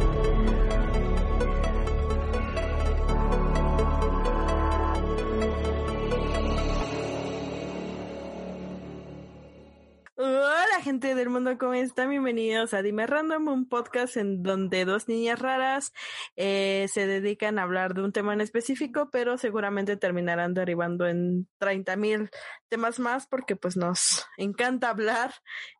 [0.00, 0.79] うん。
[10.90, 12.10] Gente del mundo, ¿cómo están?
[12.10, 15.92] Bienvenidos a Dime Random, un podcast en donde dos niñas raras
[16.34, 21.46] eh, se dedican a hablar de un tema en específico, pero seguramente terminarán derivando en
[21.58, 22.30] 30 mil
[22.68, 25.32] temas más porque pues nos encanta hablar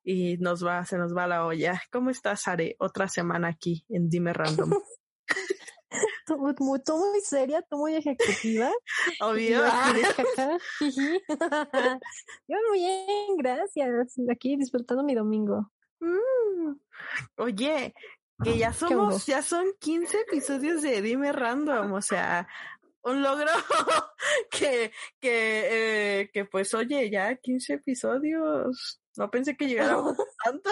[0.04, 1.82] y nos va, se nos va la olla.
[1.90, 2.76] ¿Cómo estás, Are?
[2.78, 4.70] Otra semana aquí en Dime Random.
[6.26, 8.70] tú, muy, tú muy seria, tú muy ejecutiva.
[9.20, 9.62] Obvio.
[12.48, 14.18] Yo muy bien, gracias.
[14.30, 15.70] Aquí disfrutando mi domingo.
[16.00, 16.72] Mm.
[17.36, 17.94] Oye,
[18.42, 22.48] que ya somos, ya son 15 episodios de Dime Random, o sea,
[23.02, 23.50] un logro
[24.50, 29.00] que, que, eh, que pues oye, ya 15 episodios.
[29.16, 30.70] No pensé que llegáramos tanto.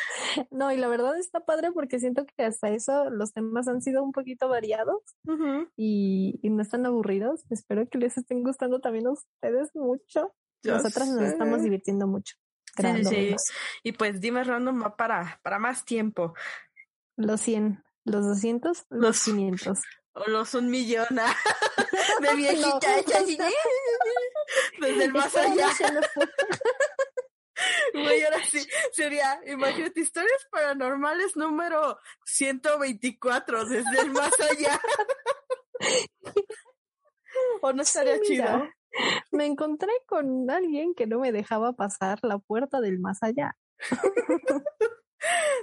[0.50, 4.02] No, y la verdad está padre porque siento que hasta eso los temas han sido
[4.02, 5.02] un poquito variados
[5.76, 7.44] y, y, no están aburridos.
[7.50, 10.34] Espero que les estén gustando también a ustedes mucho.
[10.62, 12.36] Nosotras nos estamos divirtiendo mucho.
[12.76, 13.36] Sí, sí.
[13.82, 16.34] Y pues dime random va para, para más tiempo.
[17.16, 19.78] Los 100, los 200, los, los 500.
[20.12, 21.06] O los un millón
[22.20, 22.80] de viejita.
[24.80, 25.68] Desde el más allá.
[27.92, 34.80] Güey, ahora sí, sería, imagínate, historias paranormales número 124, desde el más allá.
[37.62, 38.68] ¿O no estaría sí, chido?
[39.30, 43.56] Me encontré con alguien que no me dejaba pasar la puerta del más allá.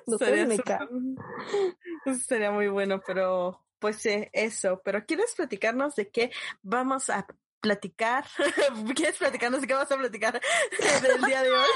[0.07, 0.87] no sería, me super,
[2.25, 4.81] sería muy bueno, pero pues eh, eso.
[4.83, 7.27] Pero ¿quieres platicarnos de qué vamos a
[7.61, 8.25] platicar.
[8.95, 10.39] ¿Quieres platicarnos de qué vas a platicar
[11.01, 11.67] del día de hoy?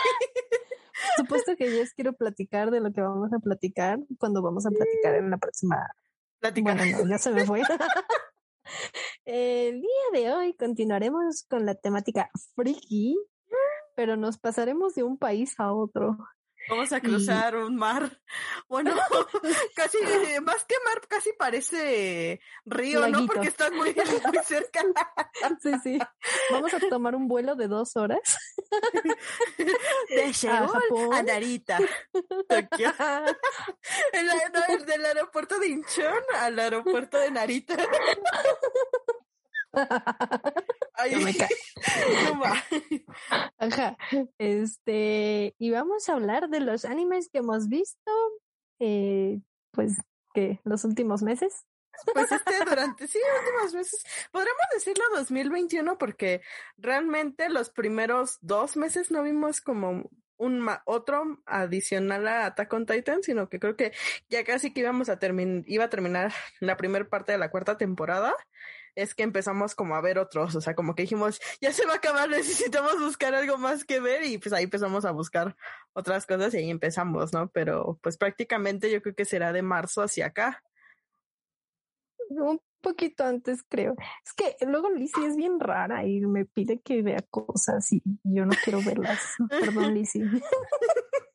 [1.18, 5.16] Supuesto que yo quiero platicar de lo que vamos a platicar cuando vamos a platicar
[5.16, 5.88] en la próxima.
[6.40, 6.78] Platicar.
[6.78, 7.62] Bueno, ya se me fue.
[9.26, 13.18] El día de hoy continuaremos con la temática freaky,
[13.96, 16.18] pero nos pasaremos de un país a otro.
[16.70, 18.10] Vamos a cruzar un mar.
[18.70, 18.96] Bueno,
[19.76, 19.98] casi,
[20.42, 23.26] más que mar, casi parece río, ¿no?
[23.26, 24.82] Porque estás muy, muy cerca.
[25.62, 26.00] Sí, sí.
[26.52, 28.38] Vamos a tomar un vuelo de dos horas.
[30.08, 31.80] De Seúl a, Narita.
[32.48, 32.94] Tokio.
[34.14, 37.76] El, no, del aeropuerto de Incheon al aeropuerto de Narita.
[41.02, 41.50] Ay, no me cae.
[42.34, 42.44] No
[43.58, 43.98] Ajá.
[44.38, 48.12] Este, y vamos a hablar de los animes que hemos visto,
[48.80, 49.42] eh,
[49.72, 49.98] pues,
[50.34, 51.66] que los últimos meses.
[52.14, 54.04] Pues este durante, sí, últimos meses.
[54.32, 56.42] Podríamos decirlo 2021 porque
[56.78, 63.22] realmente los primeros dos meses no vimos como un otro adicional a Attack on Titan,
[63.22, 63.92] sino que creo que
[64.28, 67.78] ya casi que íbamos a terminar, iba a terminar la primera parte de la cuarta
[67.78, 68.34] temporada
[68.96, 71.94] es que empezamos como a ver otros, o sea, como que dijimos, ya se va
[71.94, 75.56] a acabar, necesitamos buscar algo más que ver y pues ahí empezamos a buscar
[75.94, 77.50] otras cosas y ahí empezamos, ¿no?
[77.50, 80.64] Pero pues prácticamente yo creo que será de marzo hacia acá.
[82.30, 83.96] Un poquito antes, creo.
[84.26, 88.46] Es que luego Lizzie es bien rara y me pide que vea cosas y yo
[88.46, 89.20] no quiero verlas.
[89.50, 90.24] Perdón, Lizzie.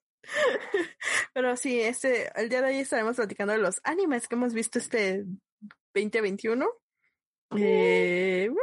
[1.35, 4.79] Pero sí, este, el día de hoy estaremos platicando de los animes que hemos visto
[4.79, 5.25] este
[5.95, 6.67] 2021.
[7.55, 8.57] Eh, uh,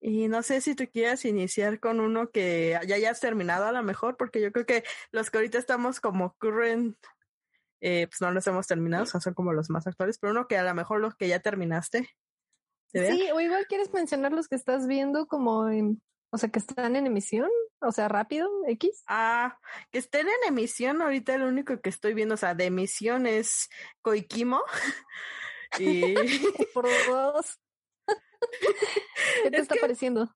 [0.00, 3.82] y no sé si tú quieras iniciar con uno que ya hayas terminado a lo
[3.82, 6.96] mejor, porque yo creo que los que ahorita estamos como current,
[7.80, 10.48] eh, pues no los hemos terminado, o sea, son como los más actuales, pero uno
[10.48, 12.10] que a lo mejor los que ya terminaste.
[12.92, 16.96] Sí, o igual quieres mencionar los que estás viendo como en, o sea, que están
[16.96, 17.48] en emisión,
[17.80, 19.04] o sea, rápido, X.
[19.06, 19.56] Ah,
[19.90, 23.70] que estén en emisión, ahorita el único que estoy viendo, o sea, de emisión es
[24.02, 24.62] Koikimo.
[25.78, 26.14] y
[26.74, 27.58] por dos.
[29.42, 30.34] ¿Qué te está pareciendo?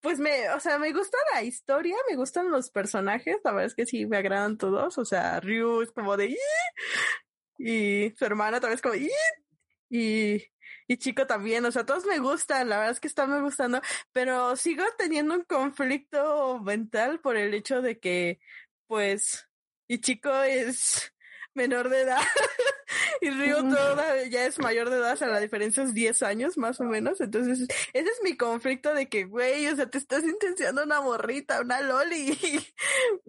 [0.00, 3.74] Pues me, o sea, me gusta la historia, me gustan los personajes, la verdad es
[3.74, 6.36] que sí me agradan todos, o sea, Ryu es como de
[7.58, 8.94] y su hermana también es como
[9.88, 10.44] y,
[10.88, 13.80] y Chico también, o sea, todos me gustan, la verdad es que están me gustando,
[14.12, 18.40] pero sigo teniendo un conflicto mental por el hecho de que,
[18.86, 19.48] pues,
[19.86, 21.14] y Chico es
[21.54, 22.20] menor de edad
[23.20, 26.56] y Río toda ya es mayor de edad, o sea, la diferencia es 10 años
[26.56, 30.24] más o menos, entonces ese es mi conflicto de que, güey, o sea, te estás
[30.24, 32.38] intencionando una morrita, una loli.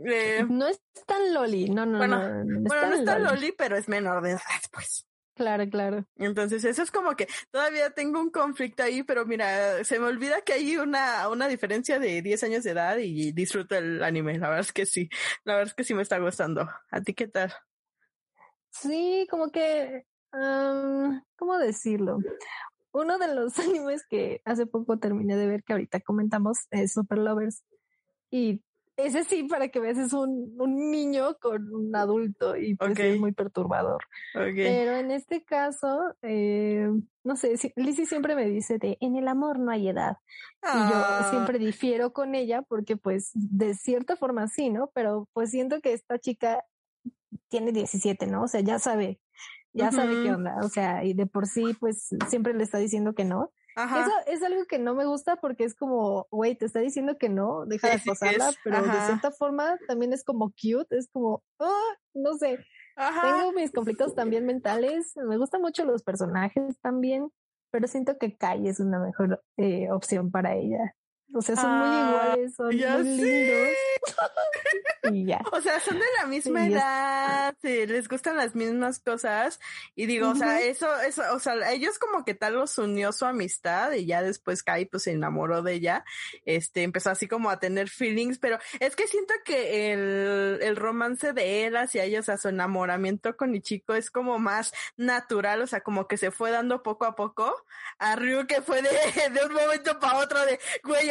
[0.06, 2.44] eh, no es tan loli, no, no, bueno, no.
[2.44, 4.42] no, bueno, no es tan loli, pero es menor de edad,
[4.72, 5.06] pues.
[5.36, 6.06] Claro, claro.
[6.16, 10.42] Entonces, eso es como que todavía tengo un conflicto ahí, pero mira, se me olvida
[10.42, 14.40] que hay una, una diferencia de 10 años de edad y disfruto el anime.
[14.40, 15.10] La verdad es que sí.
[15.44, 16.70] La verdad es que sí me está gustando.
[16.90, 17.54] ¿A ti qué tal?
[18.82, 22.20] Sí, como que, ¿cómo decirlo?
[22.92, 27.20] Uno de los animes que hace poco terminé de ver, que ahorita comentamos, es Super
[27.20, 27.64] Lovers.
[28.32, 28.62] Y
[28.98, 33.20] ese sí, para que veas, es un, un niño con un adulto y pues es
[33.20, 34.04] muy perturbador.
[34.34, 36.90] Pero en este caso, eh,
[37.24, 40.18] no sé, Lizzie siempre me dice de en el amor no hay edad.
[40.64, 41.28] Y yo ah.
[41.30, 44.92] siempre difiero con ella porque pues de cierta forma sí, ¿no?
[44.94, 46.64] Pero pues siento que esta chica
[47.50, 48.44] tiene 17, ¿no?
[48.44, 49.20] O sea, ya sabe,
[49.74, 50.58] ya sabe qué onda.
[50.64, 53.52] O sea, y de por sí pues siempre le está diciendo que no.
[53.78, 57.28] Eso es algo que no me gusta porque es como, güey, te está diciendo que
[57.28, 61.94] no, deja de posarla, pero de cierta forma también es como cute, es como, oh,
[62.14, 62.66] no sé.
[62.96, 67.30] Tengo mis conflictos también mentales, me gustan mucho los personajes también,
[67.70, 70.96] pero siento que Kai es una mejor eh, opción para ella.
[71.34, 73.70] O sea, son muy ah, iguales, son muy lindos.
[75.12, 75.42] y ya.
[75.52, 79.60] O sea, son de la misma edad, les gustan las mismas cosas.
[79.96, 83.26] Y digo, o sea, eso, eso, o sea, ellos como que tal los unió su
[83.26, 86.06] amistad y ya después Kai pues se enamoró de ella.
[86.46, 91.34] Este, empezó así como a tener feelings, pero es que siento que el, el romance
[91.34, 95.68] de él hacia ella, o sea, su enamoramiento con Ichiko es como más natural, o
[95.68, 97.54] sea, como que se fue dando poco a poco.
[97.98, 98.90] A Ryu que fue de,
[99.34, 101.10] de un momento para otro de, güey,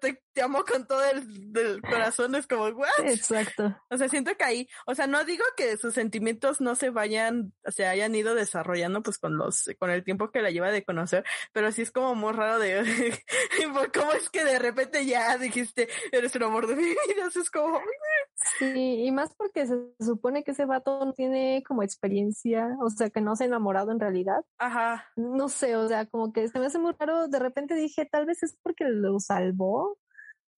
[0.00, 2.88] te, amo con todo el, corazón, es como, ¿what?
[3.04, 3.76] Exacto.
[3.90, 7.52] O sea, siento que ahí, o sea, no digo que sus sentimientos no se vayan,
[7.66, 11.24] se hayan ido desarrollando pues con los, con el tiempo que la lleva de conocer,
[11.52, 12.82] pero sí es como muy raro de,
[13.94, 17.28] ¿cómo es que de repente ya dijiste, eres un amor de mi vida?
[17.34, 17.80] es como,
[18.58, 23.10] Sí, y más porque se supone que ese vato no tiene como experiencia, o sea,
[23.10, 24.44] que no se ha enamorado en realidad.
[24.58, 25.06] Ajá.
[25.16, 27.28] No sé, o sea, como que se me hace muy raro.
[27.28, 29.98] De repente dije, tal vez es porque lo salvó,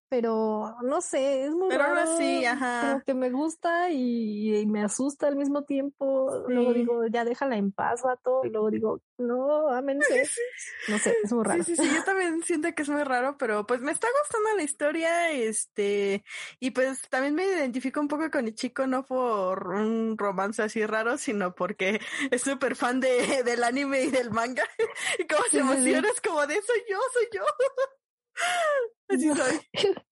[0.09, 2.81] pero no sé, es muy pero ahora sí, ajá.
[2.83, 6.45] Como que me gusta y, me asusta al mismo tiempo.
[6.49, 8.43] Luego digo, ya déjala en paz, vato.
[8.45, 10.07] Y luego digo, no, ámense.
[10.89, 11.65] No sé, es muy raro.
[11.65, 14.57] Sí, sí, sí, yo también siento que es muy raro, pero pues me está gustando
[14.57, 16.25] la historia, este,
[16.61, 20.87] y pues también me identifico un poco con el chico, no por un romance así
[20.87, 22.01] raro, sino porque
[22.31, 23.09] es súper fan de,
[23.45, 24.65] del anime y del manga.
[25.19, 27.43] y como se emociona, es como de soy yo, soy yo.
[29.09, 29.61] Así soy.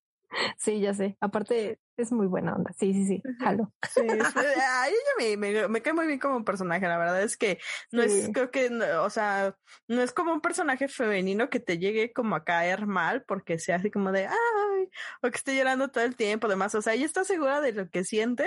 [0.59, 1.17] Sí, ya sé.
[1.21, 2.73] Aparte, es muy buena onda.
[2.77, 3.23] Sí, sí, sí.
[3.39, 3.73] Jalo.
[3.89, 6.89] Sí, a ella me, me, cae muy bien como un personaje.
[6.89, 7.59] La verdad es que
[7.93, 9.57] no es, creo que, o sea,
[9.87, 13.77] no es como un personaje femenino que te llegue como a caer mal porque sea
[13.77, 14.89] así como de, ay,
[15.23, 16.49] o que esté llorando todo el tiempo.
[16.49, 18.45] Además, o sea, ella está segura de lo que siente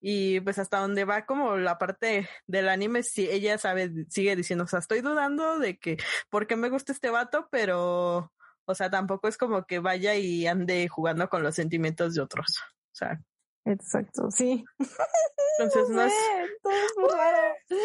[0.00, 4.64] y pues hasta donde va como la parte del anime, si ella sabe, sigue diciendo,
[4.64, 5.96] o sea, estoy dudando de que,
[6.28, 8.32] por qué me gusta este vato, pero
[8.66, 12.58] o sea, tampoco es como que vaya y ande jugando con los sentimientos de otros.
[12.92, 13.20] O sea.
[13.64, 14.64] Exacto, sí.
[15.58, 16.12] Entonces no, es.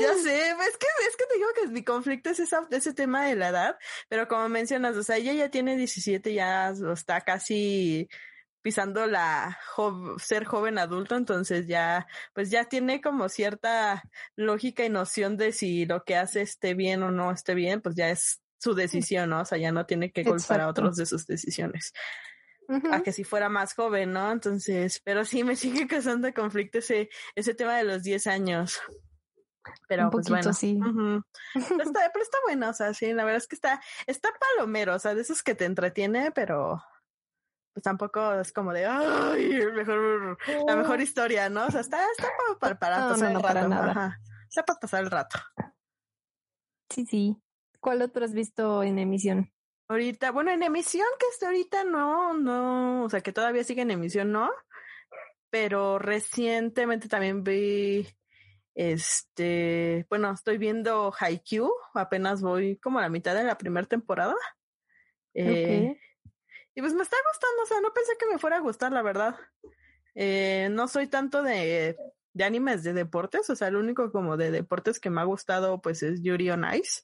[0.02, 3.26] Ya sé, es que, es que te digo que mi conflicto es esa, ese tema
[3.26, 3.78] de la edad,
[4.10, 8.10] pero como mencionas, o sea, ella ya tiene 17, ya está casi
[8.62, 9.58] pisando la
[10.18, 14.04] ser joven adulto, entonces ya, pues ya tiene como cierta
[14.36, 17.96] lógica y noción de si lo que hace esté bien o no esté bien, pues
[17.96, 19.42] ya es su decisión, ¿no?
[19.42, 21.94] O sea, ya no tiene que culpar a otros de sus decisiones.
[22.92, 24.32] A que si fuera más joven, ¿no?
[24.32, 28.80] Entonces, pero sí me sigue causando conflicto ese, ese tema de los 10 años.
[29.88, 30.54] Pero pues bueno.
[30.54, 30.80] Sí.
[31.54, 34.96] pero, está, pero está bueno, o sea, sí, la verdad es que está, está palomero,
[34.96, 36.82] o sea, de esos que te entretiene, pero
[37.74, 40.38] pues tampoco es como de ay, mejor,
[40.68, 41.66] la mejor historia, ¿no?
[41.66, 44.16] O sea, está, está para, para, pasar el rato.
[44.50, 45.40] Está para pasar el rato.
[46.90, 47.42] Sí, sí.
[47.82, 49.52] ¿Cuál otro has visto en emisión?
[49.88, 53.92] Ahorita, bueno, en emisión que esté ahorita no, no, o sea, que todavía sigue en
[53.92, 54.50] emisión, no.
[55.50, 58.08] Pero recientemente también vi,
[58.76, 64.36] este, bueno, estoy viendo Haikyuu, apenas voy como a la mitad de la primera temporada.
[65.34, 66.00] Eh,
[66.76, 69.02] y pues me está gustando, o sea, no pensé que me fuera a gustar, la
[69.02, 69.36] verdad.
[70.14, 71.98] Eh, no soy tanto de
[72.34, 75.82] de animes de deportes, o sea, el único como de deportes que me ha gustado
[75.82, 77.02] pues es Yuri on Ice,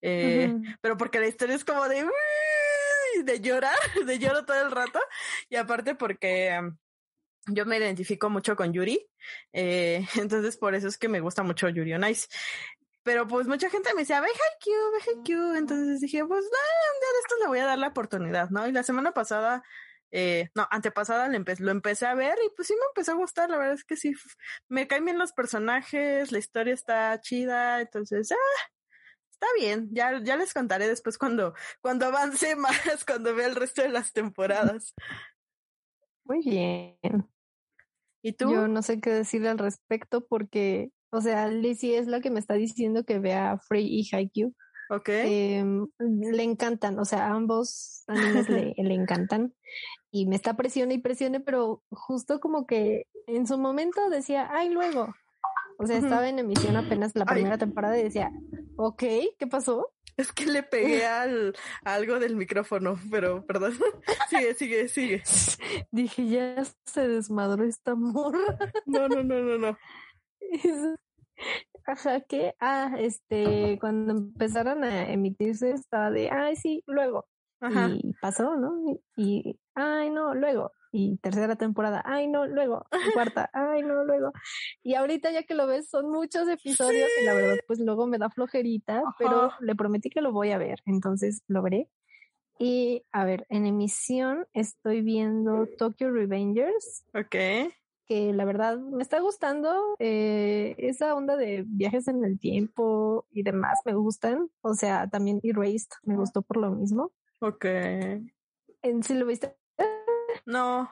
[0.00, 2.06] eh, pero porque la historia es como de,
[3.24, 3.76] de llorar,
[4.06, 5.00] de lloro todo el rato,
[5.48, 6.76] y aparte porque um,
[7.48, 9.06] yo me identifico mucho con Yuri,
[9.52, 12.28] eh, entonces por eso es que me gusta mucho Yuri on Ice.
[13.04, 15.54] Pero pues mucha gente me decía, ve Haikyuu, ve Haikyuu.
[15.56, 18.68] Entonces dije, pues, nah, un día de estos le voy a dar la oportunidad, ¿no?
[18.68, 19.64] Y la semana pasada
[20.12, 23.48] eh, no, antepasada lo, lo empecé a ver y pues sí me empezó a gustar,
[23.48, 24.12] la verdad es que sí,
[24.68, 28.70] me caen bien los personajes, la historia está chida, entonces, ah,
[29.32, 33.82] está bien, ya, ya les contaré después cuando, cuando avance más, cuando vea el resto
[33.82, 34.94] de las temporadas.
[36.24, 36.96] Muy bien.
[38.22, 38.52] ¿Y tú?
[38.52, 42.38] Yo no sé qué decirle al respecto porque O sea, Lizzie es la que me
[42.38, 44.54] está diciendo que vea Free y Haikyuu.
[44.92, 45.08] Ok.
[45.08, 49.54] Em, le encantan, o sea, ambos animes le, le encantan.
[50.10, 54.68] Y me está presione y presione, pero justo como que en su momento decía, ay,
[54.68, 55.14] luego.
[55.78, 57.36] O sea, estaba en emisión apenas la Ay.
[57.36, 58.30] primera temporada y decía,
[58.76, 59.02] ok,
[59.38, 59.94] ¿qué pasó?
[60.18, 63.72] Es que le pegué al a algo del micrófono, pero perdón.
[64.28, 65.22] sigue, sigue, sigue.
[65.90, 68.58] Dije, ya se desmadró esta morra.
[68.84, 69.78] No, no, no, no, no.
[71.86, 77.26] Ajá, que, ah, este, cuando empezaron a emitirse estaba de, ay, sí, luego.
[77.60, 77.90] Ajá.
[77.90, 78.74] Y pasó, ¿no?
[78.86, 80.72] Y, y, ay, no, luego.
[80.90, 82.86] Y tercera temporada, ay, no, luego.
[82.92, 84.32] Y cuarta, ay, no, luego.
[84.82, 88.18] Y ahorita ya que lo ves, son muchos episodios y la verdad, pues luego me
[88.18, 91.88] da flojerita, pero le prometí que lo voy a ver, entonces lo veré.
[92.58, 97.36] Y a ver, en emisión estoy viendo Tokyo Revengers, Ok.
[98.12, 99.96] Que la verdad me está gustando.
[99.98, 104.50] eh, esa onda de viajes en el tiempo y demás me gustan.
[104.60, 107.10] O sea, también Erased me gustó por lo mismo.
[107.40, 107.64] Ok.
[108.82, 109.56] En si lo viste,
[110.44, 110.90] No.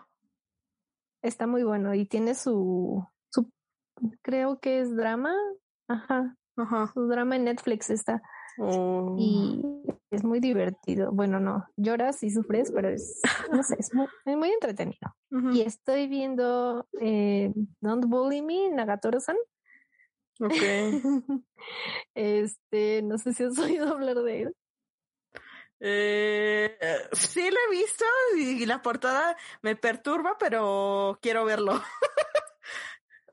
[1.23, 3.51] está muy bueno y tiene su, su
[4.23, 5.35] creo que es drama.
[5.89, 6.91] Ajá, Ajá.
[6.95, 8.23] su drama en Netflix está
[8.63, 9.17] Oh.
[9.19, 9.63] y
[10.11, 11.13] es muy divertido.
[11.13, 13.21] Bueno, no, lloras y sufres, pero es,
[13.53, 15.17] no sé, es muy, entretenido.
[15.53, 19.37] Y estoy viendo eh, Don't Bully Me, Nagatoro-san.
[20.41, 20.53] Ok.
[22.15, 24.57] este, no sé si has oído hablar de él.
[25.83, 28.05] Eh, eh, sí lo he visto
[28.37, 31.73] y la portada me perturba, pero quiero verlo.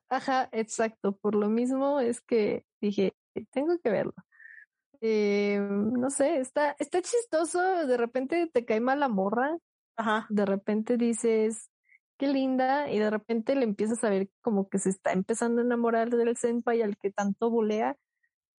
[0.10, 1.18] Ajá, exacto.
[1.18, 3.14] Por lo mismo es que dije,
[3.52, 4.14] tengo que verlo.
[5.02, 7.62] Eh, no sé, está, está chistoso.
[7.88, 9.58] De repente te cae mal la morra.
[9.96, 10.26] Ajá.
[10.30, 11.70] De repente dices,
[12.18, 12.90] qué linda.
[12.92, 16.36] Y de repente le empiezas a ver como que se está empezando a enamorar del
[16.38, 17.96] senpai al que tanto bulea.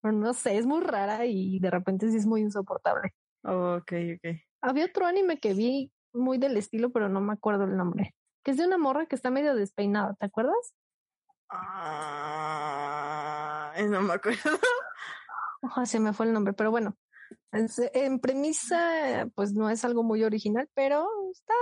[0.01, 3.13] Pero no sé, es muy rara y de repente sí es muy insoportable.
[3.43, 4.37] Ok, ok.
[4.61, 8.15] Había otro anime que vi muy del estilo, pero no me acuerdo el nombre.
[8.43, 10.75] Que es de una morra que está medio despeinada, ¿te acuerdas?
[11.51, 12.43] Ah,
[13.89, 14.39] no me acuerdo.
[15.85, 16.97] Se me fue el nombre, pero bueno.
[17.53, 21.55] es- En premisa, pues no es algo muy original, pero está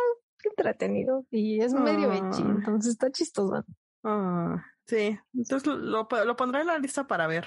[0.45, 2.55] entretenido y es medio edgy, Ah.
[2.57, 3.65] entonces está chistoso.
[4.05, 7.47] Ah, sí, entonces lo, lo pondré en la lista para ver.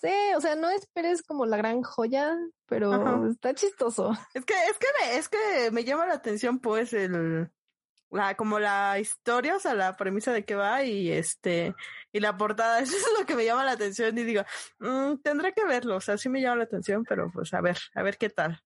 [0.00, 3.20] Sí, o sea, no esperes como la gran joya, pero Ajá.
[3.30, 4.12] está chistoso.
[4.34, 7.50] Es que, es que me, es que me llama la atención pues el
[8.10, 11.74] la, como la historia, o sea, la premisa de qué va y este,
[12.12, 14.42] y la portada, eso es lo que me llama la atención y digo,
[14.78, 17.78] "Mm, tendré que verlo, o sea, sí me llama la atención, pero pues a ver,
[17.94, 18.60] a ver qué tal.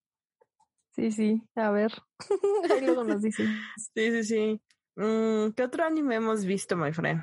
[0.94, 1.92] Sí, sí, a ver.
[2.70, 3.48] Ahí luego nos dicen.
[3.94, 4.62] Sí, sí, sí.
[4.94, 7.22] Mm, ¿Qué otro anime hemos visto, my friend?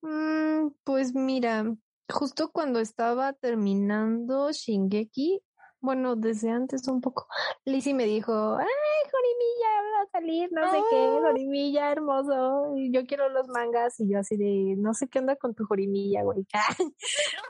[0.00, 1.64] Mm, pues mira,
[2.08, 5.42] justo cuando estaba terminando Shingeki,
[5.80, 7.26] bueno, desde antes un poco,
[7.64, 8.66] Lizzie me dijo, ay,
[9.10, 11.20] Jorimilla, va a salir, no sé qué, Oh.
[11.20, 15.54] Jorimilla, hermoso, yo quiero los mangas, y yo así de, no sé qué onda con
[15.54, 16.46] tu Jorimilla, güey.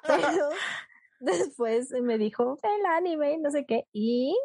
[0.06, 0.48] Pero
[1.20, 4.36] después me dijo, el anime, no sé qué, y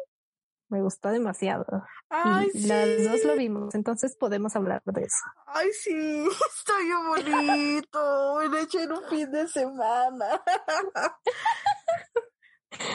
[0.68, 1.64] me gustó demasiado.
[2.08, 2.68] Ay, y sí.
[2.68, 5.24] las dos lo vimos, entonces podemos hablar de eso.
[5.46, 5.92] Ay, sí,
[6.58, 8.38] está bien bonito.
[8.40, 10.42] Me lo eché en un fin de semana.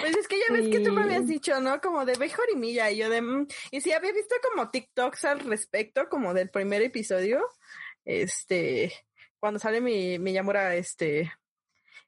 [0.02, 1.80] Pues es que ya ves que tú me habías dicho, ¿no?
[1.82, 3.22] Como de ve Jorimilla y yo de...
[3.22, 7.46] mm, y sí, había visto como TikToks al respecto, como del primer episodio.
[8.06, 8.94] Este,
[9.40, 11.32] cuando sale mi, mi Yamura, este,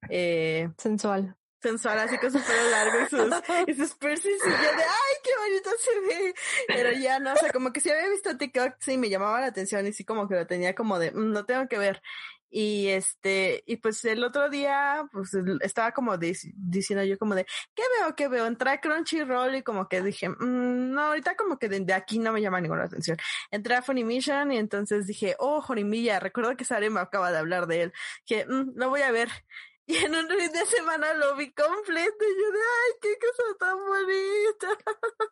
[0.09, 1.35] eh, Sensual.
[1.61, 3.29] sensual, así con su pelo largo y sus,
[3.67, 6.33] y sus piercings y yo de, ay, qué bonito se ve.
[6.67, 9.47] Pero ya no, o sea, como que si había visto TikTok, sí, me llamaba la
[9.47, 12.01] atención y sí como que lo tenía como de, "Mm, no tengo que ver.
[12.53, 15.31] Y este, y pues el otro día, pues
[15.61, 18.13] estaba como dic- diciendo yo como de, ¿qué veo?
[18.15, 18.45] ¿Qué veo?
[18.45, 22.19] Entré a Crunchyroll y como que dije, "Mm, no, ahorita como que de, de aquí
[22.19, 23.17] no me llama ninguna atención.
[23.51, 27.67] Entré a Funimation y entonces dije, oh, Jorimilla, recuerdo que Sare me acaba de hablar
[27.67, 27.93] de él.
[28.25, 29.29] Que "Mm, lo voy a ver.
[29.87, 33.57] Y en un fin de semana lo vi completo y yo de, ay, qué cosa
[33.59, 34.67] tan bonita.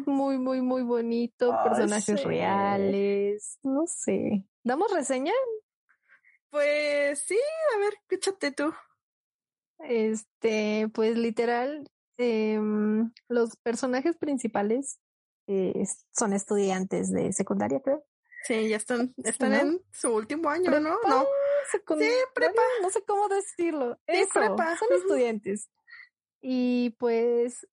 [0.00, 1.52] Es muy, muy, muy bonito.
[1.52, 2.26] Ay, personajes sí.
[2.26, 3.58] reales.
[3.62, 4.44] No sé.
[4.64, 5.32] ¿Damos reseña?
[6.50, 7.38] Pues sí,
[7.74, 8.72] a ver, escúchate tú.
[9.78, 11.88] Este, pues literal,
[12.18, 14.98] em, los personajes principales
[15.46, 18.04] eh, son estudiantes de secundaria, creo.
[18.46, 19.58] Sí, ya están, están ¿no?
[19.58, 20.98] en su último año, ¿no?
[21.00, 21.26] Prepa, No.
[21.70, 22.62] secundaria, prepa.
[22.82, 23.96] No sé cómo decirlo.
[24.06, 24.76] Sí, Eso, prepa.
[24.76, 25.68] son estudiantes.
[26.42, 27.66] Y pues,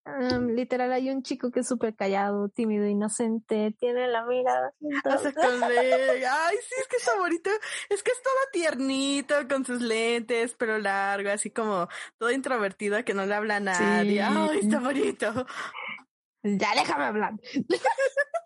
[0.50, 4.74] literal, hay un chico que es súper callado, tímido, inocente, tiene la mirada.
[4.82, 7.50] Ay, sí, es que está bonito.
[7.90, 13.14] Es que es todo tiernito, con sus lentes, pero largo, así como todo introvertido que
[13.14, 14.22] no le habla a nadie.
[14.22, 15.46] Ay, está bonito.
[16.44, 17.34] Ya déjame hablar.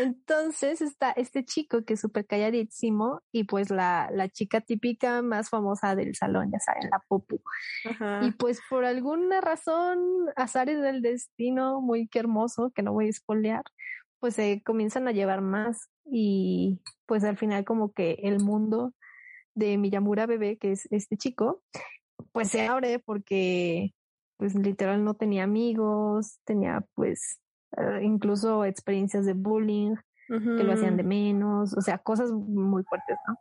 [0.00, 5.48] Entonces está este chico que es súper calladísimo y pues la, la, chica típica más
[5.50, 7.40] famosa del salón, ya saben, la Popu.
[8.22, 9.98] Y pues por alguna razón,
[10.36, 13.62] azares del destino, muy que hermoso, que no voy a espolear,
[14.18, 18.92] pues se comienzan a llevar más y pues al final como que el mundo
[19.54, 21.62] de Miyamura Bebé, que es este chico,
[22.32, 23.94] pues se abre porque
[24.36, 27.40] pues literal no tenía amigos, tenía pues
[27.76, 29.94] eh, incluso experiencias de bullying
[30.28, 33.38] que lo hacían de menos, o sea, cosas muy fuertes, ¿no?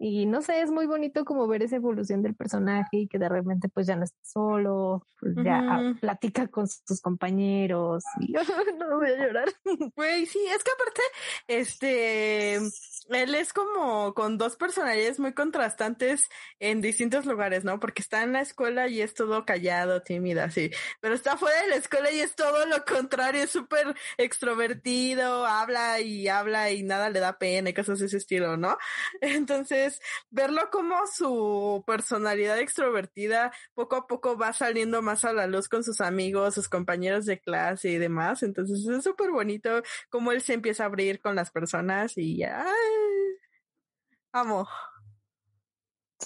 [0.00, 3.28] Y no sé, es muy bonito como ver esa evolución del personaje y que de
[3.28, 8.32] repente pues ya no está solo, pues ya platica con sus compañeros y
[8.78, 9.48] no voy a llorar.
[9.96, 11.02] Güey, sí, es que aparte,
[11.48, 16.28] este, él es como con dos personalidades muy contrastantes
[16.60, 17.80] en distintos lugares, ¿no?
[17.80, 21.68] Porque está en la escuela y es todo callado, tímida, así, pero está fuera de
[21.70, 27.10] la escuela y es todo lo contrario, es súper extrovertido, habla y habla y nada
[27.10, 28.78] le da pena y cosas de ese estilo, ¿no?
[29.20, 29.87] Entonces,
[30.30, 35.84] verlo como su personalidad extrovertida poco a poco va saliendo más a la luz con
[35.84, 38.42] sus amigos, sus compañeros de clase y demás.
[38.42, 42.66] Entonces es súper bonito cómo él se empieza a abrir con las personas y ya.
[44.32, 44.68] Amo.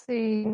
[0.07, 0.47] Sí,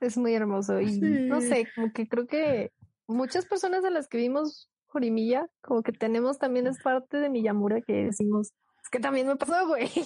[0.00, 0.80] es muy hermoso.
[0.80, 2.72] Y no sé, como que creo que
[3.06, 7.80] muchas personas a las que vimos Jorimilla, como que tenemos también es parte de Miyamura
[7.80, 8.52] que decimos,
[8.92, 9.88] que también me pasó, güey.
[9.88, 10.04] Sí.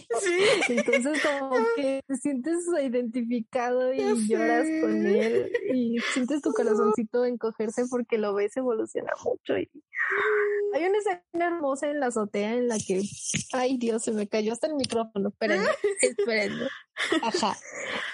[0.69, 7.85] Entonces como que te sientes identificado y lloras con él y sientes tu corazoncito encogerse
[7.91, 9.59] porque lo ves evolucionar mucho.
[9.59, 9.69] Y...
[10.75, 13.03] Hay una escena hermosa en la azotea en la que,
[13.53, 15.69] ay Dios, se me cayó hasta el micrófono, espérenme,
[16.01, 16.69] espérenme.
[17.23, 17.57] Ajá.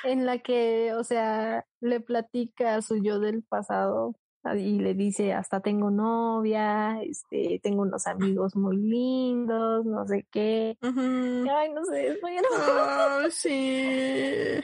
[0.05, 4.17] En la que, o sea, le platica a su yo del pasado
[4.57, 10.77] y le dice hasta tengo novia, este, tengo unos amigos muy lindos, no sé qué.
[10.83, 13.31] Ay, no sé, es muy hermoso.
[13.31, 14.61] sí.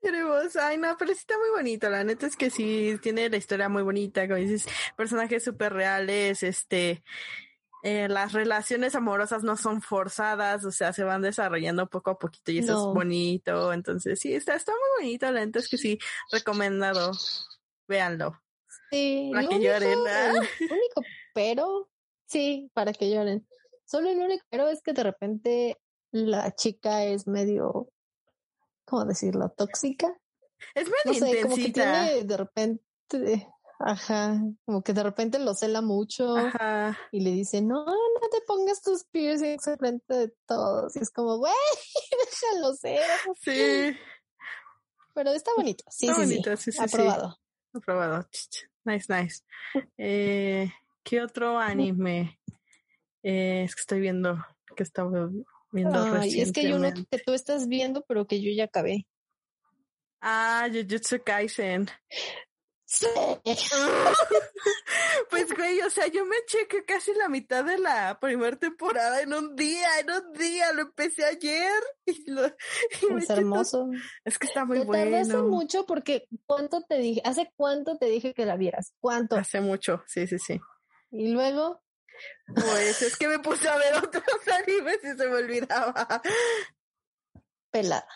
[0.00, 3.36] Queremos, ay no, pero sí está muy bonito, la neta es que sí, tiene la
[3.36, 7.02] historia muy bonita, como dices, personajes súper reales, este,
[7.82, 12.52] eh, las relaciones amorosas no son forzadas, o sea, se van desarrollando poco a poquito
[12.52, 15.98] y eso es bonito, entonces sí, está, está muy bonito, la neta es que sí,
[16.30, 17.12] recomendado
[17.88, 18.40] véanlo.
[18.90, 19.98] Sí, para que lloren.
[19.98, 20.36] El
[20.72, 21.02] único
[21.34, 21.90] pero,
[22.26, 23.46] sí, para que lloren.
[23.84, 25.76] Solo el único pero es que de repente
[26.10, 27.88] la chica es medio,
[28.84, 29.50] ¿cómo decirlo?
[29.56, 30.16] Tóxica.
[30.74, 33.48] Es medio no como que tiene de repente,
[33.78, 36.34] ajá, como que de repente lo cela mucho
[37.12, 40.96] y le dice, no, no te pongas tus piercings frente de todos.
[40.96, 41.52] Y es como, güey,
[42.10, 43.00] déjalo ser.
[43.40, 43.96] Sí.
[45.14, 45.84] Pero está bonito.
[45.88, 47.38] Sí, está sí, bonito, sí, sí, Aprobado
[47.72, 48.26] aprobado.
[48.84, 49.42] Nice, nice.
[49.98, 50.70] Eh,
[51.02, 52.38] ¿Qué otro anime?
[53.22, 54.44] Eh, es que estoy viendo,
[54.76, 55.30] que estaba
[55.72, 59.06] viendo Ay, Es que hay uno que tú estás viendo, pero que yo ya acabé.
[60.20, 61.88] Ah, Jujutsu Kaisen.
[65.30, 69.34] pues güey, o sea, yo me chequé casi la mitad de la primera temporada en
[69.34, 72.54] un día, en un día, lo empecé ayer y lo es
[73.28, 73.90] hermoso.
[74.24, 75.18] Es que está muy te bueno.
[75.18, 79.36] Hace mucho porque cuánto te dije, hace cuánto te dije que la vieras, cuánto.
[79.36, 80.58] Hace mucho, sí, sí, sí.
[81.10, 81.82] Y luego
[82.54, 86.22] pues es que me puse a ver otros animes y se me olvidaba.
[87.70, 88.08] Pelada.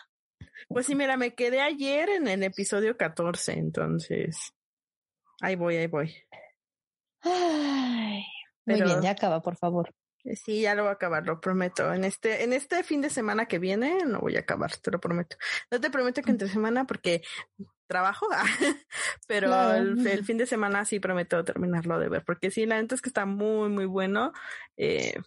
[0.67, 4.53] Pues sí, mira, me quedé ayer en el episodio 14, entonces.
[5.43, 6.15] Ahí voy, ahí voy.
[7.19, 8.23] Ay,
[8.65, 9.93] muy bien, ya acaba, por favor.
[10.23, 11.93] Eh, sí, ya lo voy a acabar, lo prometo.
[11.93, 15.01] En este, en este fin de semana que viene no voy a acabar, te lo
[15.01, 15.35] prometo.
[15.69, 17.23] No te prometo que entre semana porque
[17.87, 18.25] trabajo,
[19.27, 23.01] pero el, fin de semana sí prometo terminarlo de ver, porque sí, la neta es
[23.01, 24.31] que está muy, muy bueno.
[24.77, 25.19] Eh,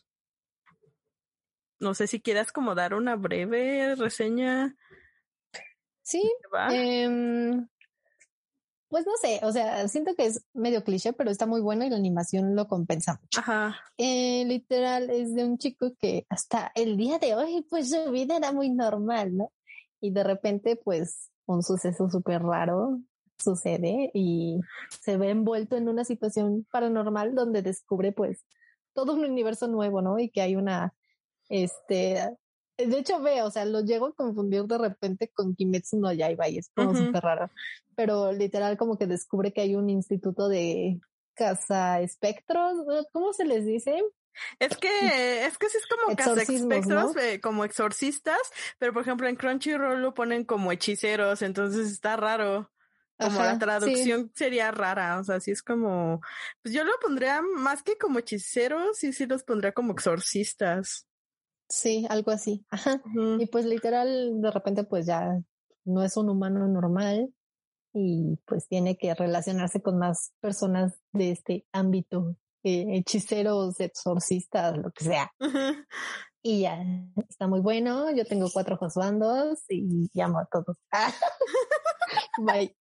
[1.79, 4.75] no sé si quieras como dar una breve reseña.
[6.01, 6.33] Sí.
[6.71, 7.67] Eh,
[8.89, 11.91] pues no sé, o sea, siento que es medio cliché, pero está muy bueno y
[11.91, 13.41] la animación lo compensa mucho.
[13.41, 13.77] Ajá.
[13.97, 18.37] Eh, literal, es de un chico que hasta el día de hoy, pues su vida
[18.37, 19.53] era muy normal, ¿no?
[20.01, 23.01] Y de repente, pues, un suceso súper raro
[23.39, 24.61] sucede y
[25.01, 28.45] se ve envuelto en una situación paranormal donde descubre, pues,
[28.95, 30.19] todo un universo nuevo, ¿no?
[30.19, 30.95] Y que hay una,
[31.49, 32.37] este,
[32.79, 36.49] De hecho, ve, o sea, lo llego a confundir de repente con Kimetsu no Yaiba
[36.49, 37.51] y es como súper raro.
[37.95, 41.01] Pero literal como que descubre que hay un instituto de
[41.35, 42.75] caza espectros,
[43.13, 44.03] ¿cómo se les dice?
[44.59, 48.39] Es que, es que sí es como caza espectros, eh, como exorcistas,
[48.79, 52.71] pero por ejemplo en Crunchyroll lo ponen como hechiceros, entonces está raro.
[53.19, 56.21] Como la traducción sería rara, o sea, sí es como,
[56.61, 61.07] pues yo lo pondría más que como hechiceros, sí, sí los pondría como exorcistas.
[61.69, 62.65] Sí, algo así.
[62.71, 63.03] Ajá.
[63.39, 65.41] Y pues literal, de repente, pues ya
[65.85, 67.33] no es un humano normal
[67.93, 74.91] y pues tiene que relacionarse con más personas de este ámbito, eh, hechiceros, exorcistas, lo
[74.91, 75.33] que sea.
[76.43, 76.81] Y ya,
[77.29, 78.15] está muy bueno.
[78.15, 80.77] Yo tengo cuatro ojos bandos y llamo a todos.
[82.39, 82.77] Bye.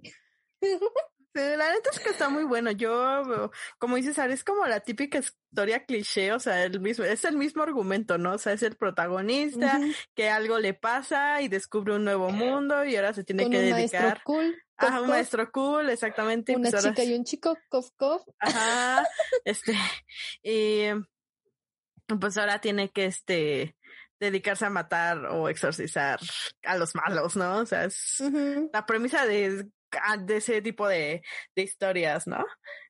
[1.36, 2.72] la neta es que está muy bueno.
[2.72, 7.38] Yo, como dices, es como la típica historia cliché, o sea, el mismo, es el
[7.38, 8.34] mismo argumento, ¿no?
[8.34, 9.80] O sea, es el protagonista
[10.16, 14.22] que algo le pasa y descubre un nuevo mundo y ahora se tiene que dedicar.
[14.24, 14.56] Cool.
[14.78, 16.56] Ajá, un maestro cool, exactamente.
[16.56, 18.24] Una pues chica y un chico, cof, cof.
[18.40, 19.08] Ajá,
[19.46, 19.74] este,
[20.44, 20.88] y
[22.20, 23.76] pues ahora tiene que, este,
[24.20, 26.20] dedicarse a matar o exorcizar
[26.64, 27.60] a los malos, ¿no?
[27.60, 28.22] O sea, es
[28.74, 29.68] la premisa de
[30.20, 31.22] de ese tipo de,
[31.56, 32.44] de historias, ¿no?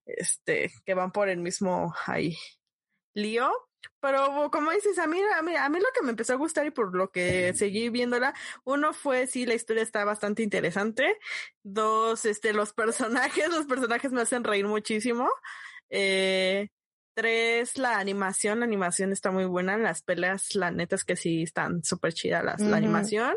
[0.05, 2.37] Este, que van por el mismo ahí
[3.13, 3.51] lío.
[3.99, 6.65] Pero como dices, a mí, a mí, a mí lo que me empezó a gustar
[6.65, 11.17] y por lo que seguí viéndola, uno fue sí, la historia está bastante interesante.
[11.63, 15.29] Dos, este, los personajes, los personajes me hacen reír muchísimo.
[15.89, 16.69] Eh,
[17.15, 19.78] tres, la animación, la animación está muy buena.
[19.78, 23.34] Las peleas, la neta es que sí están súper chidas las, la animación.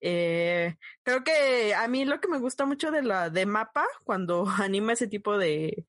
[0.00, 4.44] Eh, creo que a mí lo que me gusta mucho de la de mapa cuando
[4.58, 5.86] anima ese tipo de,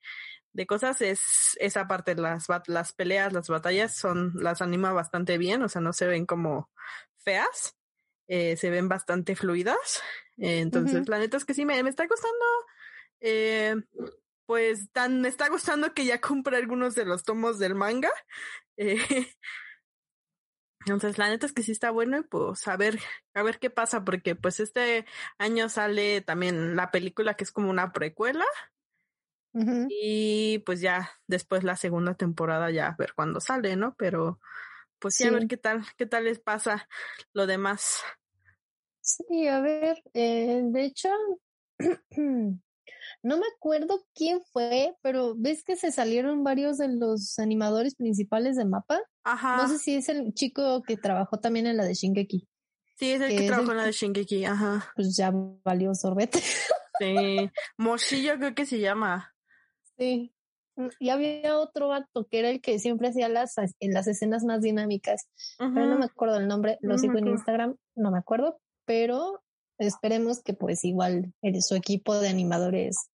[0.53, 5.63] de cosas es esa parte, las, las peleas, las batallas son, las anima bastante bien,
[5.63, 6.69] o sea, no se ven como
[7.17, 7.75] feas,
[8.27, 10.01] eh, se ven bastante fluidas.
[10.37, 12.45] entonces, la neta es que sí, me, me está gustando.
[13.19, 13.75] Eh,
[14.45, 18.11] pues tan me está gustando que ya compre algunos de los tomos del manga.
[18.77, 18.97] Eh,
[20.85, 22.99] entonces, la neta es que sí está bueno y pues a ver,
[23.33, 25.05] a ver qué pasa, porque pues este
[25.37, 28.45] año sale también la película que es como una precuela.
[29.55, 33.93] Y pues ya después la segunda temporada ya a ver cuándo sale, ¿no?
[33.99, 34.39] Pero
[34.97, 36.89] pues sí, a ver qué tal, qué tal les pasa
[37.33, 38.01] lo demás.
[39.01, 41.09] Sí, a ver, eh, de hecho,
[43.23, 48.57] no me acuerdo quién fue, pero ves que se salieron varios de los animadores principales
[48.57, 49.01] de Mapa.
[49.23, 49.57] Ajá.
[49.57, 52.47] No sé si es el chico que trabajó también en la de Shingeki.
[52.95, 54.91] Sí, es el que, trabajó en la de Shingeki, ajá.
[54.95, 55.33] Pues ya
[55.63, 56.39] valió sorbete.
[56.99, 59.33] Sí, Moshillo creo que se llama.
[59.97, 60.31] Sí.
[60.99, 64.61] Y había otro vato que era el que siempre hacía las, en las escenas más
[64.61, 65.27] dinámicas.
[65.57, 69.41] Pero no me acuerdo el nombre, lo sigo en Instagram, no me acuerdo, pero
[69.79, 73.09] esperemos que pues igual su equipo de animadores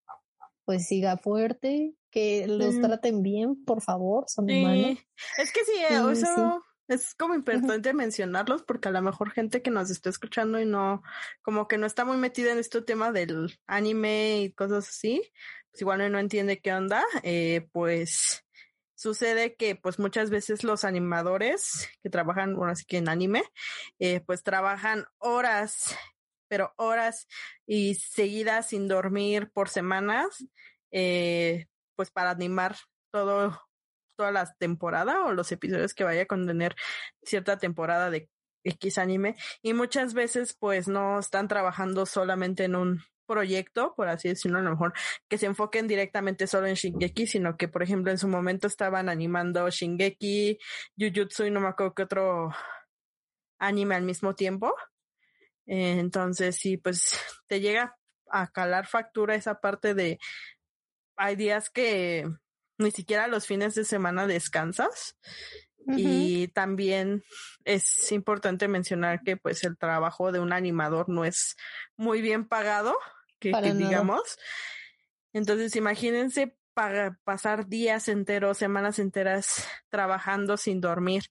[0.70, 5.00] pues siga fuerte, que los traten bien, por favor, son humanos.
[5.40, 9.90] Es que sí, eso es como importante mencionarlos porque a lo mejor gente que nos
[9.90, 11.02] está escuchando y no,
[11.42, 15.24] como que no está muy metida en este tema del anime y cosas así,
[15.72, 18.46] pues igual no entiende qué onda, eh, pues
[18.94, 23.42] sucede que pues muchas veces los animadores que trabajan, bueno, así que en anime,
[23.98, 25.98] eh, pues trabajan horas
[26.50, 27.28] pero horas
[27.66, 30.46] y seguidas sin dormir por semanas,
[30.92, 32.76] eh, pues para animar
[33.12, 33.62] todo,
[34.18, 36.76] toda la temporada o los episodios que vaya a contener
[37.24, 38.30] cierta temporada de
[38.64, 39.36] X anime.
[39.62, 44.62] Y muchas veces pues no están trabajando solamente en un proyecto, por así decirlo, a
[44.64, 44.94] lo mejor
[45.30, 49.08] que se enfoquen directamente solo en Shingeki, sino que, por ejemplo, en su momento estaban
[49.08, 50.58] animando Shingeki,
[50.98, 52.50] Jujutsu y no me acuerdo qué otro
[53.60, 54.74] anime al mismo tiempo.
[55.70, 57.12] Eh, entonces, sí, pues
[57.48, 57.96] te llega
[58.32, 60.20] a calar factura esa parte de,
[61.16, 62.28] hay días que
[62.78, 65.18] ni siquiera los fines de semana descansas.
[65.96, 67.24] Y también
[67.64, 71.56] es importante mencionar que pues el trabajo de un animador no es
[71.98, 72.96] muy bien pagado,
[73.40, 74.38] que, digamos.
[75.34, 81.24] Entonces imagínense para pasar días enteros, semanas enteras trabajando sin dormir,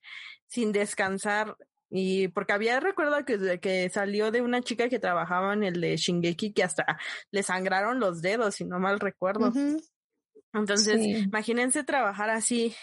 [0.47, 1.55] sin descansar
[1.89, 5.97] y porque había recuerdo que, que salió de una chica que trabajaba en el de
[5.97, 6.99] Shingeki que hasta
[7.31, 9.51] le sangraron los dedos, si no mal recuerdo.
[10.53, 12.75] Entonces, imagínense trabajar así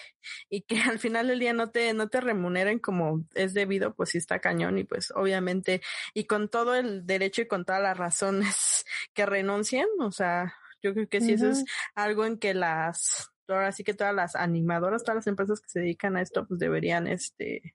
[0.49, 4.11] y que al final del día no te, no te remuneren como es debido, pues
[4.11, 5.81] sí está cañón y pues obviamente,
[6.15, 10.95] y con todo el derecho y con todas las razones que renuncien, o sea, yo
[10.95, 11.65] creo que sí eso es
[11.95, 15.81] algo en que las, ahora sí que todas las animadoras, todas las empresas que se
[15.81, 17.75] dedican a esto, pues deberían, este,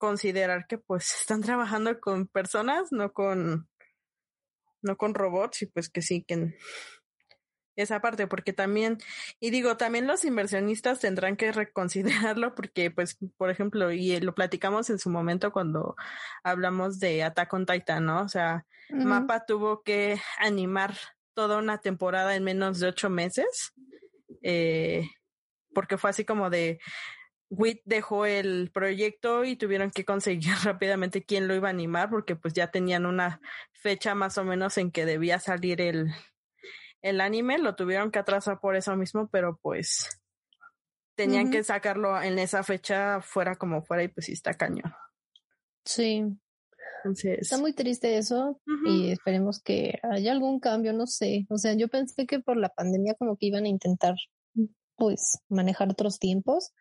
[0.00, 3.68] considerar que pues están trabajando con personas, no con
[4.82, 6.56] no con robots y pues que sí que
[7.76, 8.96] esa parte porque también
[9.40, 14.88] y digo también los inversionistas tendrán que reconsiderarlo porque pues por ejemplo y lo platicamos
[14.88, 15.96] en su momento cuando
[16.42, 20.96] hablamos de Attack on Titan no o sea Mapa tuvo que animar
[21.34, 23.74] toda una temporada en menos de ocho meses
[24.42, 25.04] eh,
[25.74, 26.80] porque fue así como de
[27.50, 32.36] WIT dejó el proyecto y tuvieron que conseguir rápidamente quién lo iba a animar porque
[32.36, 33.40] pues ya tenían una
[33.72, 36.12] fecha más o menos en que debía salir el,
[37.02, 40.20] el anime, lo tuvieron que atrasar por eso mismo, pero pues
[41.16, 44.94] tenían que sacarlo en esa fecha fuera como fuera y pues sí está cañón.
[45.84, 46.24] Sí.
[47.04, 51.46] Está muy triste eso y esperemos que haya algún cambio, no sé.
[51.48, 54.14] O sea, yo pensé que por la pandemia como que iban a intentar
[55.00, 56.74] pues manejar otros tiempos,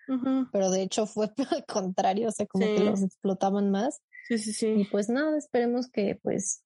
[0.51, 4.01] pero de hecho fue al contrario, o sea, como que los explotaban más.
[4.27, 4.67] Sí, sí, sí.
[4.67, 6.61] Y pues nada, esperemos que pues,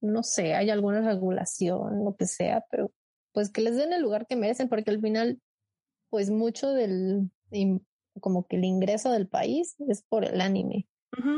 [0.00, 2.90] no sé, haya alguna regulación, lo que sea, pero
[3.32, 5.40] pues que les den el lugar que merecen, porque al final,
[6.10, 7.30] pues mucho del,
[8.20, 10.88] como que el ingreso del país es por el anime.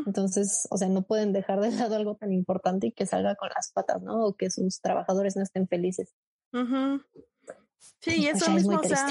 [0.06, 3.50] Entonces, o sea, no pueden dejar de lado algo tan importante y que salga con
[3.54, 4.24] las patas, ¿no?
[4.24, 6.14] O que sus trabajadores no estén felices.
[8.00, 9.06] Sí, eso mismo, o sea,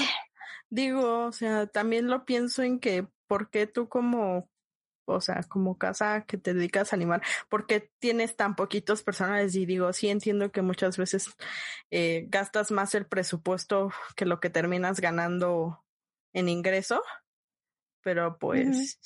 [0.70, 4.48] Digo, o sea, también lo pienso en que, ¿por qué tú como,
[5.04, 9.54] o sea, como casa que te dedicas a animar, por qué tienes tan poquitos personales?
[9.56, 11.34] Y digo, sí entiendo que muchas veces
[11.90, 15.84] eh, gastas más el presupuesto que lo que terminas ganando
[16.32, 17.02] en ingreso,
[18.02, 18.98] pero pues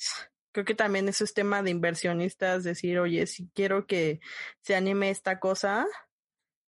[0.55, 4.21] creo que también eso es tema de inversionistas, decir, oye, si quiero que
[4.61, 5.85] se anime esta cosa,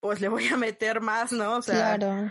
[0.01, 1.57] pues le voy a meter más, ¿no?
[1.57, 2.31] O sea, claro.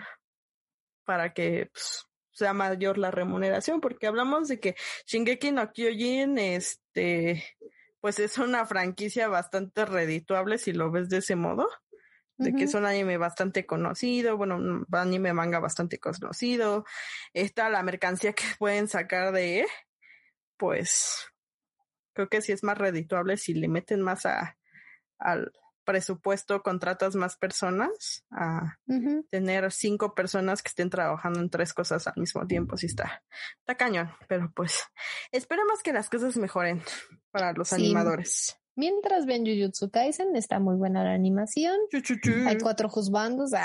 [1.03, 7.43] para que pues, sea mayor la remuneración, porque hablamos de que Shingeki no Kyojin, este,
[7.99, 11.67] pues es una franquicia bastante redituable si lo ves de ese modo,
[12.37, 16.85] de que es un anime bastante conocido, bueno, un anime manga bastante conocido,
[17.33, 19.67] está la mercancía que pueden sacar de,
[20.57, 21.27] pues,
[22.13, 24.57] creo que sí es más redituable si le meten más a,
[25.19, 25.51] al,
[25.91, 28.77] presupuesto contratas más personas a
[29.29, 32.77] tener cinco personas que estén trabajando en tres cosas al mismo tiempo.
[32.77, 33.23] Sí está,
[33.59, 34.79] está cañón, pero pues
[35.33, 36.81] esperemos que las cosas mejoren
[37.31, 38.57] para los animadores.
[38.75, 41.77] Mientras ven Jujutsu Kaisen, está muy buena la animación.
[42.47, 43.51] Hay cuatro juzbandos.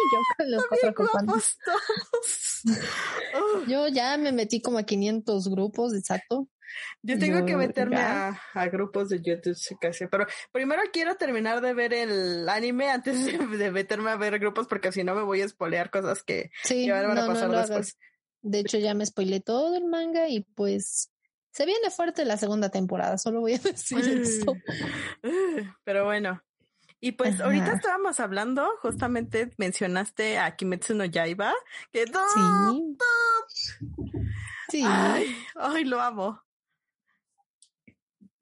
[0.00, 0.12] Ah.
[0.12, 1.58] yo con los cuatro juzbandos.
[3.66, 6.48] yo ya me metí como a 500 grupos, exacto.
[7.02, 8.38] Yo tengo que meterme a,
[8.70, 14.10] grupos de YouTube casi, pero primero quiero terminar de ver el anime antes de, meterme
[14.10, 16.50] a ver grupos porque si no me voy a spoilear cosas que,
[16.90, 17.98] van a pasar después.
[18.40, 21.10] De hecho ya me spoilé todo el manga y pues
[21.50, 24.56] se viene fuerte la segunda temporada, solo voy a decir eso.
[25.84, 26.40] Pero bueno,
[27.00, 31.54] y pues ahorita estábamos hablando, justamente mencionaste a Kimetsu no Yaiba,
[31.92, 32.94] que sí.
[34.68, 34.82] Sí.
[34.84, 36.42] ay, lo amo.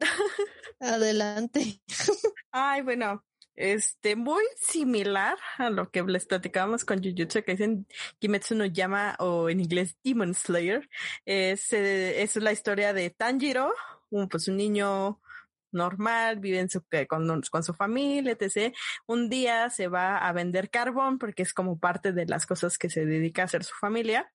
[0.80, 1.80] Adelante.
[2.50, 7.86] Ay, bueno, este, muy similar a lo que les platicábamos con Jujutsu dicen
[8.18, 10.88] Kimetsu no Yama o en inglés Demon Slayer.
[11.24, 13.72] Es, eh, es la historia de Tanjiro,
[14.10, 15.20] un, pues un niño
[15.76, 18.74] normal, vive en su, con, con su familia, etc.
[19.06, 22.90] Un día se va a vender carbón porque es como parte de las cosas que
[22.90, 24.32] se dedica a hacer su familia.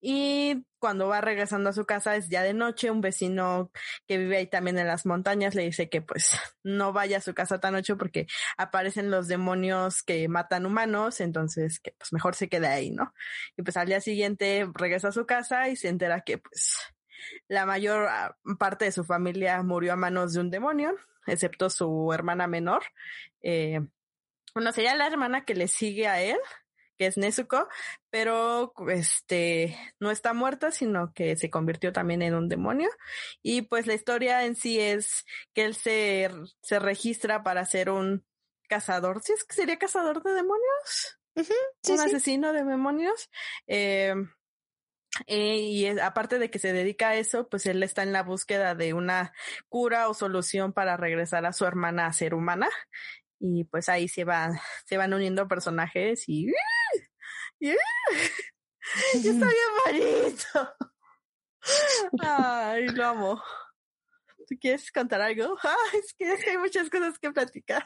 [0.00, 3.70] Y cuando va regresando a su casa es ya de noche, un vecino
[4.08, 6.30] que vive ahí también en las montañas le dice que pues
[6.64, 11.80] no vaya a su casa tan noche porque aparecen los demonios que matan humanos, entonces
[11.80, 13.14] que pues mejor se quede ahí, ¿no?
[13.56, 16.76] Y pues al día siguiente regresa a su casa y se entera que pues
[17.48, 20.94] la mayor ah, parte de su familia murió a manos de un demonio,
[21.26, 22.82] excepto su hermana menor.
[23.42, 23.80] Eh,
[24.54, 26.38] bueno, sería la hermana que le sigue a él,
[26.98, 27.68] que es Nezuko,
[28.10, 32.90] pero este no está muerta, sino que se convirtió también en un demonio.
[33.42, 36.30] Y pues la historia en sí es que él se,
[36.62, 38.24] se registra para ser un
[38.68, 41.18] cazador, ¿sí es que sería cazador de demonios?
[41.34, 43.30] un asesino de demonios.
[43.66, 44.14] Eh,
[45.26, 48.74] eh, y aparte de que se dedica a eso, pues él está en la búsqueda
[48.74, 49.32] de una
[49.68, 52.68] cura o solución para regresar a su hermana a ser humana.
[53.38, 56.52] Y pues ahí se van, se van uniendo personajes y,
[57.58, 57.70] y,
[59.14, 60.74] está bien bonito.
[62.20, 63.42] Ay, lo amo.
[64.48, 65.56] ¿Tú quieres contar algo?
[65.62, 67.84] Ay, es que hay muchas cosas que platicar.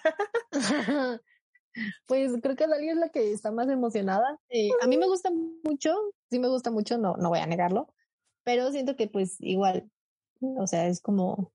[2.06, 4.38] Pues creo que Dali es la que está más emocionada.
[4.48, 5.30] Eh, a mí me gusta
[5.64, 5.94] mucho,
[6.30, 7.88] sí me gusta mucho, no, no voy a negarlo,
[8.44, 9.90] pero siento que pues igual,
[10.40, 11.52] o sea, es como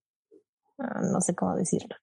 [0.78, 1.96] ah, no sé cómo decirlo.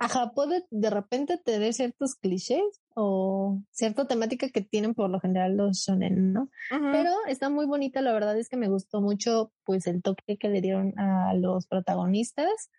[0.00, 2.62] Ajá, puede de repente tener ciertos clichés
[2.94, 6.48] o cierta temática que tienen por lo general los shonen, ¿no?
[6.70, 10.48] Pero está muy bonita, la verdad es que me gustó mucho pues el toque que
[10.48, 12.70] le dieron a los protagonistas.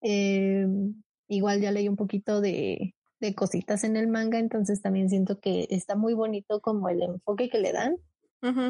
[0.00, 0.64] Eh,
[1.26, 5.66] igual ya leí un poquito de, de cositas en el manga, entonces también siento que
[5.70, 7.96] está muy bonito como el enfoque que le dan.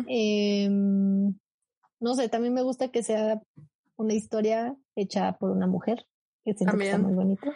[0.07, 1.35] Em,
[1.99, 3.43] no sé, también me gusta que sea
[3.97, 6.07] una historia hecha por una mujer
[6.45, 7.53] que siento que está muy bonito.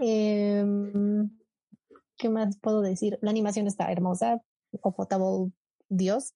[0.00, 1.30] Em,
[2.18, 3.18] ¿Qué más puedo decir?
[3.22, 4.42] La animación está hermosa,
[4.82, 5.52] o potable
[5.88, 6.34] Dios.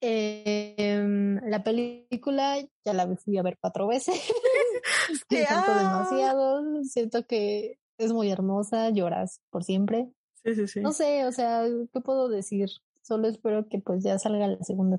[0.00, 4.16] Em, la película ya la fui a ver cuatro veces.
[5.30, 6.82] Me encantó demasiado.
[6.84, 10.10] Siento que es muy hermosa, lloras por siempre.
[10.42, 10.80] Sí, sí, sí.
[10.80, 12.70] No sé, o sea, ¿qué puedo decir?
[13.02, 14.98] Solo espero que pues ya salga la segunda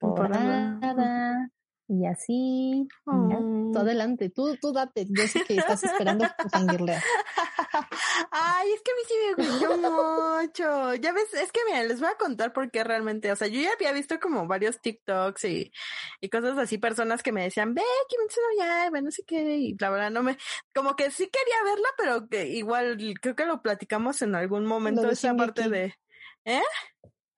[0.00, 1.50] temporada
[1.92, 2.88] y así.
[3.04, 5.06] tú adelante, tú, tú date.
[5.08, 7.02] Yo sé que estás esperando fangirlear.
[8.30, 10.94] Ay, es que a mí sí me gustó mucho.
[10.94, 13.60] Ya ves, es que mira, les voy a contar por qué realmente, o sea, yo
[13.60, 15.72] ya había visto como varios TikToks y,
[16.20, 19.90] y cosas así, personas que me decían, ve, me ya, no sé qué, y la
[19.90, 20.38] verdad no me,
[20.74, 25.10] como que sí quería verla, pero que igual creo que lo platicamos en algún momento,
[25.10, 25.94] esa parte de,
[26.44, 26.62] ¿eh?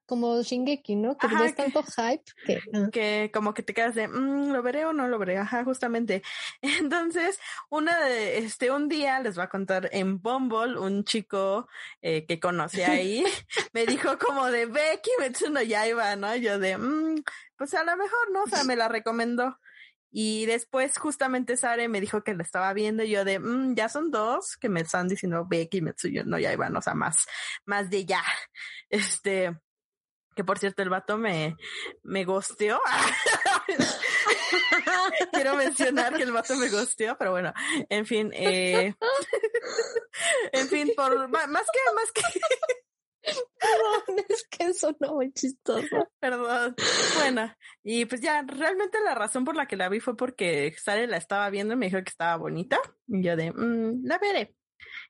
[0.06, 1.16] Como Shingeki, ¿no?
[1.16, 2.60] Que Ajá, tanto hype que,
[2.92, 5.38] que como que te quedas de, mm, ¿lo veré o no lo veré?
[5.38, 6.22] Ajá, justamente.
[6.62, 7.38] Entonces,
[7.70, 11.68] una de, este, un día les voy a contar en Bumble, un chico
[12.02, 13.24] eh, que conocí ahí,
[13.72, 16.34] me dijo como de, Becky Metsuno ya iba, ¿no?
[16.36, 17.22] Yo de, mm,
[17.56, 18.42] pues a lo mejor, ¿no?
[18.44, 19.58] O sea, me la recomendó.
[20.16, 23.88] Y después justamente Sare me dijo que la estaba viendo y yo de, mm, ya
[23.88, 27.26] son dos que me están diciendo Becky Metsuno, no, ya iban, o sea, más,
[27.64, 28.22] más de ya.
[28.88, 29.58] Este,
[30.34, 31.56] que por cierto el vato me,
[32.02, 32.80] me gosteó.
[35.32, 37.52] Quiero mencionar que el vato me gosteó, pero bueno,
[37.88, 38.94] en fin, eh,
[40.52, 42.22] en fin, por más que, más que,
[43.24, 46.08] Perdón, es que eso no muy chistoso.
[46.20, 46.74] Perdón.
[47.18, 51.06] Bueno, y pues ya, realmente la razón por la que la vi fue porque Sare
[51.06, 52.78] la estaba viendo y me dijo que estaba bonita.
[53.06, 54.54] Y yo de, mmm, la veré.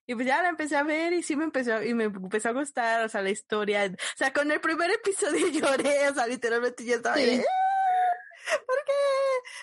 [0.07, 2.53] Y pues ya la empecé a ver y sí me empezó, y me empezó a
[2.53, 3.87] gustar, o sea, la historia.
[3.87, 8.77] O sea, con el primer episodio lloré, o sea, literalmente yo estaba de, ah, ¿por
[8.85, 8.93] qué?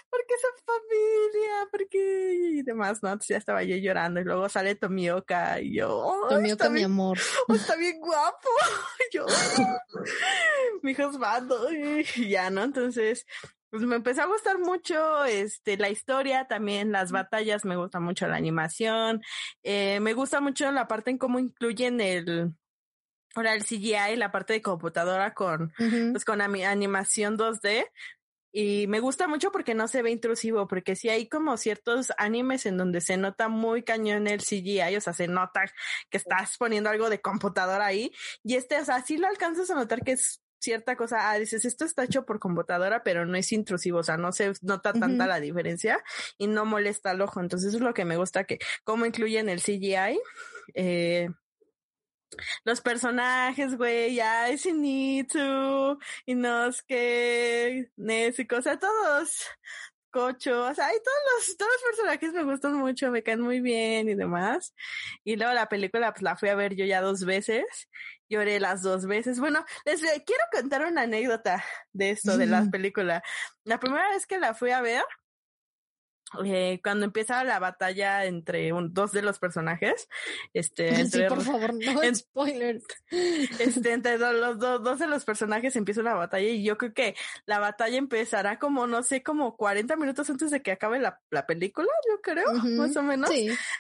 [0.10, 1.68] ¿Por qué son familia?
[1.70, 2.34] ¿Por qué?
[2.54, 3.10] Y demás, ¿no?
[3.10, 7.20] Entonces ya estaba yo llorando y luego sale Tomioka y yo, oh, Tomioka, mi amor.
[7.48, 8.50] Oh, está bien guapo.
[9.14, 9.26] yo,
[10.82, 11.52] mi husband,
[12.16, 12.64] y ya, ¿no?
[12.64, 13.26] Entonces,
[13.72, 18.28] pues me empezó a gustar mucho este la historia, también las batallas, me gusta mucho
[18.28, 19.22] la animación,
[19.64, 22.54] eh, me gusta mucho la parte en cómo incluyen el
[23.34, 25.74] ahora el CGI, la parte de computadora con
[26.12, 27.88] pues con animación 2D.
[28.54, 32.66] Y me gusta mucho porque no se ve intrusivo, porque sí hay como ciertos animes
[32.66, 35.64] en donde se nota muy cañón el CGI, o sea, se nota
[36.10, 38.12] que estás poniendo algo de computadora ahí.
[38.44, 41.65] Y este, o sea, sí lo alcanzas a notar que es cierta cosa, ah, dices,
[41.65, 45.28] esto está hecho por computadora, pero no es intrusivo, o sea, no se nota tanta
[45.28, 46.04] la diferencia
[46.38, 47.41] y no molesta al ojo.
[47.41, 50.19] Entonces, eso es lo que me gusta que, cómo incluyen el CGI.
[50.76, 51.30] Eh,
[52.63, 59.45] los personajes, güey, ya es Initu, Inosuke, Nezuko, o sea, todos,
[60.12, 63.62] Cocho, o sea, hay todos los, todos los personajes me gustan mucho, me caen muy
[63.62, 64.74] bien y demás.
[65.24, 67.65] Y luego la película, pues la fui a ver yo ya dos veces
[68.32, 69.39] lloré las dos veces.
[69.39, 73.22] Bueno, les quiero contar una anécdota de esto, de la película.
[73.65, 75.04] La primera vez que la fui a ver,
[76.46, 80.08] eh, cuando empieza la batalla entre dos de los personajes,
[80.54, 82.86] este, entre, por favor, no en, spoilers.
[83.60, 87.15] Este, entre los dos de los personajes empieza la batalla y yo creo que
[87.46, 91.46] la batalla empezará como, no sé, como 40 minutos antes de que acabe la, la
[91.46, 93.30] película, yo creo, más o menos.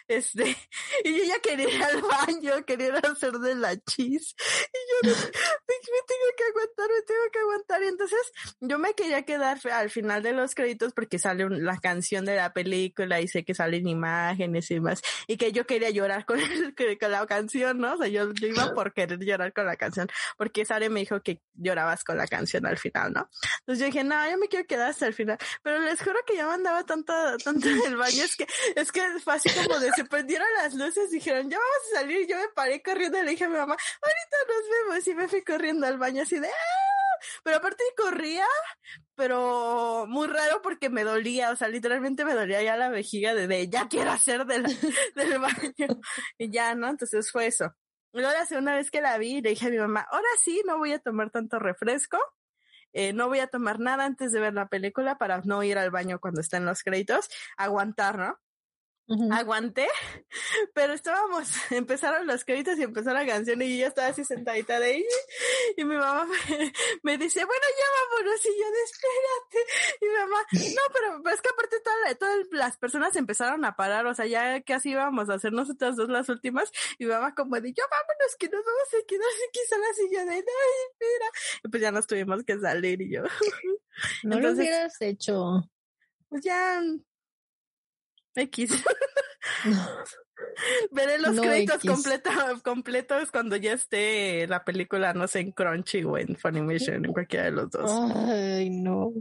[0.07, 0.43] Este,
[1.03, 4.35] y yo ya quería ir al baño, quería hacer de la chis.
[4.73, 5.75] Y yo me,
[6.07, 7.83] tengo que aguantar, me tengo que aguantar.
[7.83, 12.25] Y entonces yo me quería quedar al final de los créditos porque sale la canción
[12.25, 16.25] de la película y sé que salen imágenes y más, y que yo quería llorar
[16.25, 16.39] con,
[16.99, 17.93] con la canción, ¿no?
[17.93, 21.21] O sea, yo, yo, iba por querer llorar con la canción, porque Sare me dijo
[21.21, 23.29] que llorabas con la canción al final, ¿no?
[23.59, 26.35] Entonces yo dije, no, yo me quiero quedar hasta el final, pero les juro que
[26.35, 27.13] ya me andaba tanto,
[27.43, 30.73] tanto en el baño, es que, es que fue así como de se prendieron las
[30.73, 33.57] luces, dijeron, ya vamos a salir, yo me paré corriendo y le dije a mi
[33.57, 37.00] mamá, ahorita nos vemos, y me fui corriendo al baño así de, ¡ah!
[37.43, 38.45] Pero aparte corría,
[39.15, 43.69] pero muy raro porque me dolía, o sea, literalmente me dolía ya la vejiga de,
[43.69, 44.63] ya quiero hacer del,
[45.15, 46.01] del baño.
[46.37, 46.89] Y ya, ¿no?
[46.89, 47.73] Entonces fue eso.
[48.13, 50.61] Y luego la segunda vez que la vi, le dije a mi mamá, ahora sí,
[50.65, 52.17] no voy a tomar tanto refresco.
[52.93, 55.91] eh, no voy a tomar nada antes de ver la película para no ir al
[55.91, 58.39] baño cuando estén los créditos, aguantar, ¿no?
[59.31, 59.87] Aguanté,
[60.73, 64.85] pero estábamos, empezaron los créditos y empezó la canción y yo estaba así sentadita de
[64.85, 65.05] ahí
[65.75, 66.25] y mi mamá
[67.03, 69.71] me, dice, bueno, ya vámonos y yo, espérate.
[70.01, 71.77] Y mi mamá, no, pero, es que aparte
[72.17, 76.09] todas, las personas empezaron a parar, o sea, ya casi íbamos a hacer nosotras dos
[76.09, 79.59] las últimas y mi mamá como de, yo vámonos que nos vamos a quedar aquí
[79.67, 80.41] solas y yo de, ay,
[80.91, 81.29] espera.
[81.63, 83.23] Y pues ya nos tuvimos que salir y yo.
[84.23, 85.69] No lo hubieras hecho.
[86.29, 86.81] Pues ya
[88.35, 88.71] X.
[90.91, 91.81] Veré los créditos
[92.63, 97.45] completos cuando ya esté la película, no sé, en Crunchy o en Funimation, en cualquiera
[97.45, 97.89] de los dos.
[97.89, 99.13] Ay, no.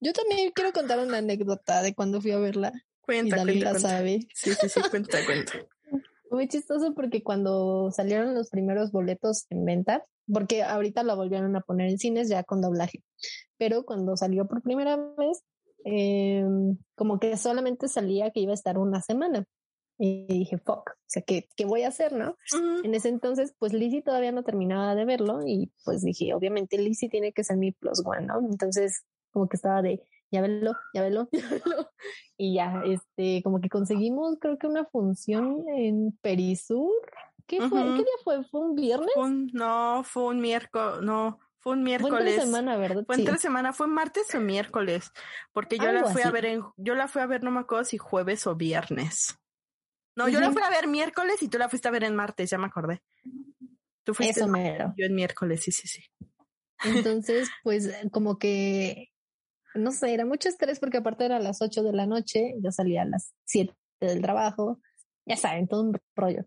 [0.00, 2.72] Yo también quiero contar una anécdota de cuando fui a verla.
[3.00, 4.26] Cuenta, y la sabe.
[4.34, 5.52] Sí, sí, sí, cuenta, cuenta.
[6.30, 11.60] Muy chistoso porque cuando salieron los primeros boletos en venta, porque ahorita la volvieron a
[11.60, 13.04] poner en cines ya con doblaje,
[13.58, 15.42] pero cuando salió por primera vez,
[15.84, 16.44] eh,
[16.94, 19.46] como que solamente salía que iba a estar una semana.
[19.96, 22.36] Y dije, fuck, o sea, ¿qué, qué voy a hacer, no?
[22.82, 27.08] En ese entonces, pues Lizzie todavía no terminaba de verlo y pues dije, obviamente Lizzie
[27.08, 28.40] tiene que ser mi plus one, ¿no?
[28.40, 31.90] Entonces, como que estaba de, ya velo, ya velo, ya velo.
[32.36, 36.90] Y ya, este, como que conseguimos, creo que una función en Perisur.
[37.46, 37.82] ¿Qué fue?
[37.82, 38.42] ¿Qué día fue?
[38.44, 39.14] ¿Fue un viernes?
[39.52, 42.20] no, fue un miércoles, no, fue un miércoles.
[42.20, 43.04] Fue entre semana, ¿verdad?
[43.06, 45.10] Fue entre semana, fue martes o miércoles,
[45.52, 47.86] porque yo la fui a ver en, yo la fui a ver, no me acuerdo
[47.86, 49.38] si jueves o viernes.
[50.14, 52.50] No, yo la fui a ver miércoles y tú la fuiste a ver en martes,
[52.50, 53.02] ya me acordé.
[54.04, 54.92] Tú fuiste Eso mero.
[54.98, 56.02] Yo en miércoles, sí, sí, sí.
[56.84, 59.08] Entonces, pues como que,
[59.74, 62.70] no sé, era mucho estrés porque aparte era a las 8 de la noche, yo
[62.72, 64.82] salía a las 7 del trabajo,
[65.24, 66.44] ya saben, todo un rollo.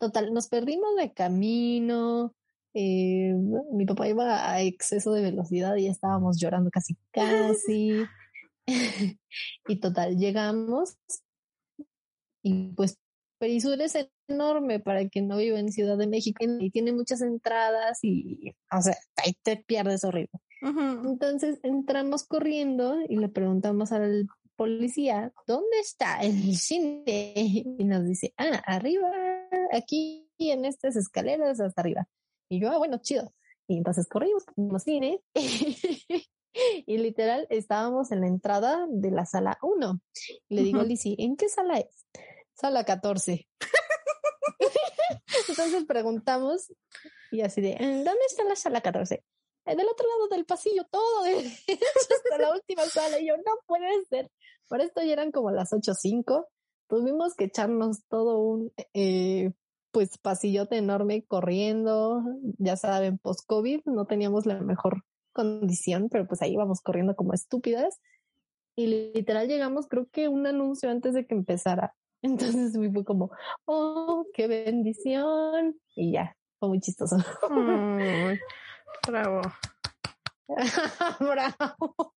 [0.00, 2.34] Total, nos perdimos de camino,
[2.74, 3.34] eh,
[3.72, 8.04] mi papá iba a exceso de velocidad y estábamos llorando casi, casi.
[9.68, 10.96] y total, llegamos
[12.42, 12.98] y pues
[13.38, 13.96] Perisur es
[14.28, 18.82] enorme para quien no vive en Ciudad de México y tiene muchas entradas y, o
[18.82, 20.40] sea, ahí te pierdes horrible.
[20.60, 27.32] Entonces entramos corriendo y le preguntamos al policía, ¿dónde está el cine?
[27.46, 29.10] Y nos dice, ah, arriba,
[29.72, 32.06] aquí en estas escaleras hasta arriba.
[32.50, 33.32] Y yo, ah, bueno, chido.
[33.68, 35.22] Y entonces corrimos, fuimos cine.
[36.52, 40.00] y literal estábamos en la entrada de la sala 1.
[40.48, 42.06] Y le digo a Lizzie, ¿en qué sala es?
[42.54, 43.48] Sala 14.
[45.48, 46.72] entonces preguntamos
[47.30, 49.22] y así de, ¿dónde está la sala 14?
[49.64, 53.20] Del otro lado del pasillo, todo hasta la última sala.
[53.20, 54.28] Y yo, no puede ser.
[54.68, 56.48] Por esto ya eran como las 8.05.
[56.88, 59.52] Tuvimos que echarnos todo un eh,
[59.92, 62.22] pues pasillote enorme corriendo,
[62.58, 68.00] ya saben, post-COVID, no teníamos la mejor condición, pero pues ahí íbamos corriendo como estúpidas.
[68.76, 71.94] Y literal llegamos, creo que un anuncio antes de que empezara.
[72.22, 73.30] Entonces fue como,
[73.64, 75.76] oh, qué bendición.
[75.94, 77.16] Y ya, fue muy chistoso.
[79.06, 79.40] bravo.
[81.20, 82.14] bravo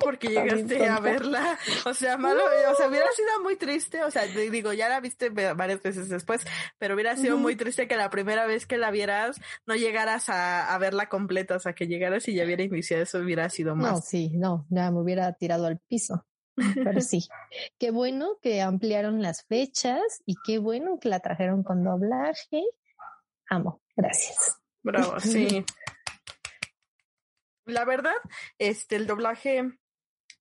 [0.00, 1.58] porque llegaste a verla.
[1.86, 4.02] O sea, malo, o sea, hubiera sido muy triste.
[4.04, 6.44] O sea, digo, ya la viste varias veces después,
[6.78, 10.72] pero hubiera sido muy triste que la primera vez que la vieras no llegaras a,
[10.72, 11.56] a, verla completa.
[11.56, 13.92] O sea, que llegaras y ya hubiera iniciado eso hubiera sido más.
[13.92, 16.24] No, sí, no, ya me hubiera tirado al piso.
[16.54, 17.26] Pero sí,
[17.78, 22.62] qué bueno que ampliaron las fechas y qué bueno que la trajeron con doblaje.
[23.48, 24.60] Amo, gracias.
[24.82, 25.64] Bravo, sí.
[27.64, 28.16] La verdad,
[28.58, 29.62] este, el doblaje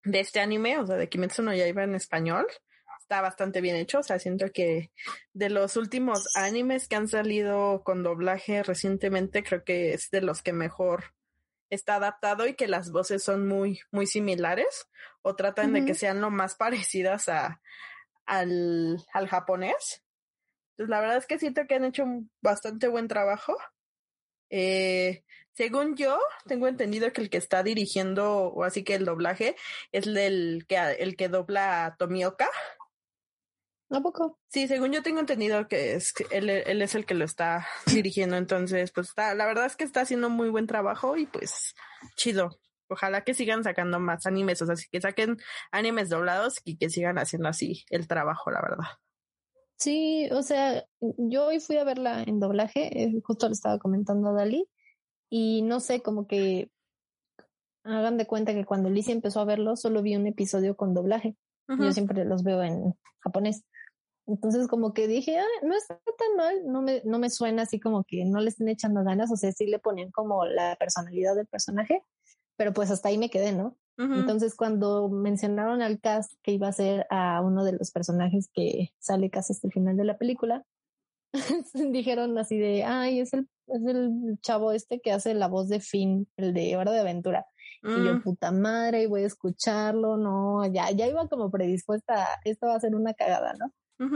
[0.04, 2.48] de este anime, o sea, de Kimetsu no Yaiba en español,
[3.00, 4.00] está bastante bien hecho.
[4.00, 4.92] O sea, siento que
[5.34, 10.42] de los últimos animes que han salido con doblaje recientemente, creo que es de los
[10.42, 11.14] que mejor
[11.70, 14.88] está adaptado y que las voces son muy, muy similares
[15.22, 17.62] o tratan de que sean lo más parecidas a,
[18.26, 20.04] al, al japonés.
[20.72, 23.56] Entonces, la verdad es que siento que han hecho un bastante buen trabajo.
[24.50, 25.24] Eh,
[25.54, 29.56] según yo, tengo entendido que el que está dirigiendo, o así que el doblaje,
[29.92, 32.50] es el que, el que dobla a Tomioka.
[33.90, 34.40] ¿A poco?
[34.48, 38.38] Sí, según yo tengo entendido que es él, él es el que lo está dirigiendo,
[38.38, 41.76] entonces, pues está, la verdad es que está haciendo muy buen trabajo y pues
[42.16, 42.58] chido.
[42.88, 45.38] Ojalá que sigan sacando más animes, o sea, que saquen
[45.72, 48.86] animes doblados y que sigan haciendo así el trabajo, la verdad.
[49.78, 54.30] Sí, o sea, yo hoy fui a verla en doblaje, eh, justo le estaba comentando
[54.30, 54.70] a Dali,
[55.32, 56.70] y no sé, como que
[57.84, 61.36] hagan de cuenta que cuando Lizzie empezó a verlo, solo vi un episodio con doblaje.
[61.80, 63.64] Yo siempre los veo en japonés.
[64.28, 67.80] Entonces, como que dije, ah, no está tan mal, no me, no me suena así
[67.80, 71.34] como que no le estén echando ganas, o sea, sí le ponen como la personalidad
[71.34, 72.04] del personaje,
[72.58, 73.78] pero pues hasta ahí me quedé, ¿no?
[73.98, 78.90] Entonces, cuando mencionaron al cast que iba a ser a uno de los personajes que
[79.00, 80.66] sale casi hasta el final de la película,
[81.74, 85.80] dijeron así de, ay, es el, es el chavo este que hace la voz de
[85.80, 87.46] Finn, el de Hora de Aventura.
[87.84, 88.22] Y yo, mm.
[88.22, 92.94] puta madre, voy a escucharlo, no, ya, ya iba como predispuesta, esto va a ser
[92.94, 93.72] una cagada, ¿no?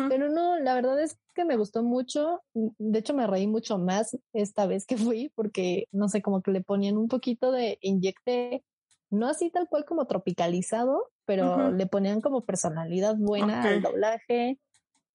[0.09, 2.41] Pero no, la verdad es que me gustó mucho.
[2.53, 6.49] De hecho, me reí mucho más esta vez que fui porque, no sé, como que
[6.49, 8.63] le ponían un poquito de inyecte,
[9.11, 14.59] no así tal cual como tropicalizado, pero le ponían como personalidad buena al doblaje.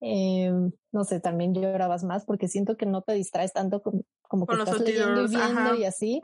[0.01, 0.51] Eh,
[0.93, 4.57] no sé, también llorabas más porque siento que no te distraes tanto como, como que
[4.57, 6.21] estás leyendo y viendo y así.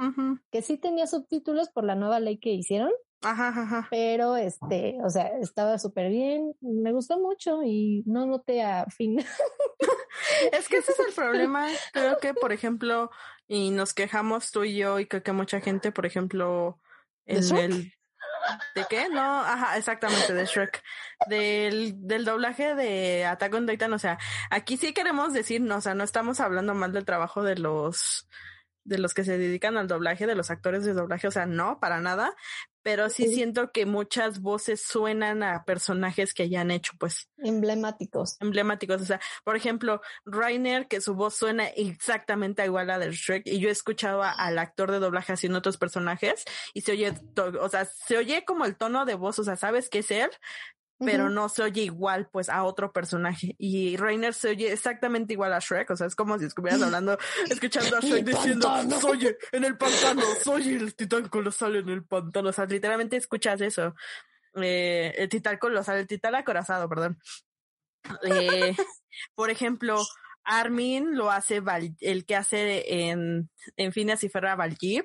[0.51, 2.91] Que sí tenía subtítulos por la nueva ley que hicieron,
[3.23, 3.89] Ajá, ajá.
[3.91, 9.19] Pero este, o sea, estaba súper bien, me gustó mucho y no noté a fin.
[10.53, 11.67] es que ese es el problema.
[11.93, 13.11] Creo que, por ejemplo,
[13.49, 16.79] y nos quejamos tú y yo, y creo que mucha gente, por ejemplo,
[17.25, 17.93] en el
[18.75, 19.09] ¿De qué?
[19.09, 20.83] No, ajá, exactamente, de Shrek.
[21.29, 24.19] Del, del doblaje de Attack on Titan, o sea,
[24.51, 28.29] aquí sí queremos decir, no, o sea, no estamos hablando mal del trabajo de los,
[28.87, 31.79] de los que se dedican al doblaje, de los actores de doblaje, o sea, no,
[31.81, 32.35] para nada,
[32.87, 37.29] pero sí, siento que muchas voces suenan a personajes que ya han hecho, pues.
[37.39, 38.37] Emblemáticos.
[38.39, 39.03] Emblemáticos.
[39.03, 43.43] O sea, por ejemplo, Rainer, que su voz suena exactamente igual a la de Shrek,
[43.45, 47.13] y yo he escuchado al actor de doblaje haciendo otros personajes, y se oye,
[47.61, 50.31] o sea, se oye como el tono de voz, o sea, sabes qué es él,
[50.99, 53.55] pero no se oye igual pues a otro personaje.
[53.59, 57.19] Y Rainer se oye exactamente igual a Shrek, o sea, es como si estuvieras hablando,
[57.51, 58.69] escuchando a Shrek diciendo,
[59.01, 63.61] soy en el pantano, soy el titán colosal en el pantano, o sea, literalmente escuchas
[63.61, 63.95] eso.
[64.55, 67.19] Eh, el titán colosal, el titán acorazado, perdón.
[68.23, 68.75] Eh,
[69.35, 70.03] por ejemplo,
[70.45, 71.61] Armin lo hace
[72.01, 75.05] el que hace en, en Phineas y Ferra Valjib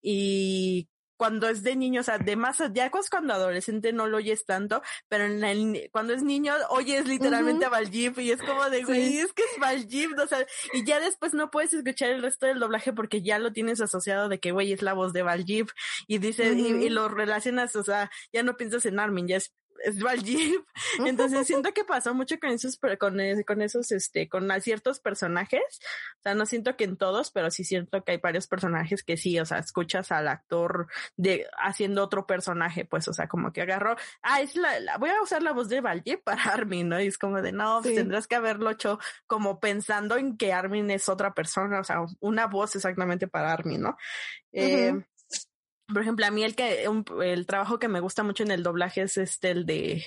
[0.00, 0.88] y
[1.18, 4.82] cuando es de niño, o sea, de más, ya cuando adolescente no lo oyes tanto,
[5.08, 9.18] pero en el, cuando es niño oyes literalmente a Valjib y es como de, güey,
[9.18, 12.60] es que es Valjib, o sea, y ya después no puedes escuchar el resto del
[12.60, 15.66] doblaje porque ya lo tienes asociado de que, güey, es la voz de Valjib
[16.06, 19.52] y dices, y, y, lo relacionas, o sea, ya no piensas en Armin, ya es
[19.84, 20.64] es Valjib.
[21.06, 25.62] Entonces siento que pasó mucho con esos, con, con esos, este, con ciertos personajes.
[26.18, 29.16] O sea, no siento que en todos, pero sí siento que hay varios personajes que
[29.16, 33.62] sí, o sea, escuchas al actor de haciendo otro personaje, pues, o sea, como que
[33.62, 37.00] agarró, ah, es la, voy a usar la voz de Valjib para Armin, ¿no?
[37.00, 40.90] Y es como de, no, pues, tendrás que haberlo hecho como pensando en que Armin
[40.90, 43.96] es otra persona, o sea, una voz exactamente para Armin, ¿no?
[44.52, 44.94] eh,
[45.92, 46.86] por ejemplo, a mí el que
[47.22, 50.04] el trabajo que me gusta mucho en el doblaje es este el de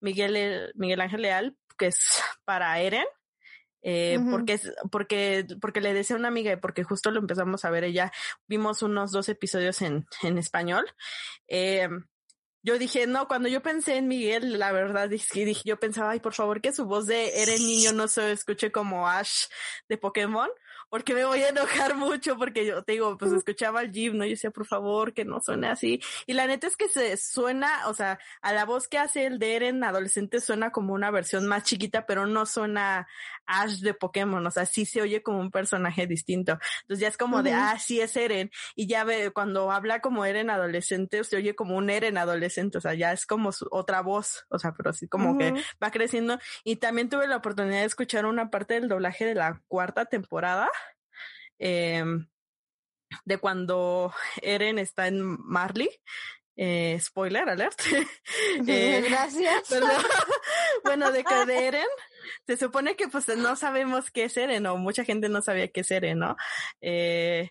[0.00, 3.06] Miguel Miguel Ángel Leal, que es para Eren.
[3.82, 7.64] Eh, porque es, porque, porque le decía a una amiga y porque justo lo empezamos
[7.64, 8.12] a ver ella,
[8.46, 10.84] vimos unos dos episodios en, en español.
[11.48, 11.88] Eh,
[12.62, 16.20] yo dije, no, cuando yo pensé en Miguel, la verdad dije, dije, yo pensaba, ay,
[16.20, 19.46] por favor, que su voz de Eren niño no se escuche como Ash
[19.88, 20.50] de Pokémon,
[20.90, 24.24] porque me voy a enojar mucho porque yo te digo, pues escuchaba al Jim, ¿no?
[24.24, 26.00] Yo decía, por favor, que no suene así.
[26.26, 29.38] Y la neta es que se suena, o sea, a la voz que hace el
[29.38, 33.06] de Eren adolescente suena como una versión más chiquita, pero no suena
[33.46, 36.58] Ash de Pokémon, o sea, sí se oye como un personaje distinto.
[36.82, 38.50] Entonces ya es como de, ah, sí es Eren.
[38.74, 42.80] Y ya ve, cuando habla como Eren adolescente, se oye como un Eren adolescente, o
[42.80, 46.38] sea, ya es como su otra voz, o sea, pero así como que va creciendo.
[46.64, 50.68] Y también tuve la oportunidad de escuchar una parte del doblaje de la cuarta temporada
[51.60, 52.02] eh,
[53.24, 55.90] de cuando Eren está en Marley.
[56.56, 57.80] Eh, spoiler alert.
[58.66, 59.68] eh, Gracias.
[60.84, 61.88] bueno, de que de Eren,
[62.46, 65.80] se supone que pues no sabemos qué es Eren o mucha gente no sabía qué
[65.80, 66.36] es Eren, ¿no?
[66.82, 67.50] Eh,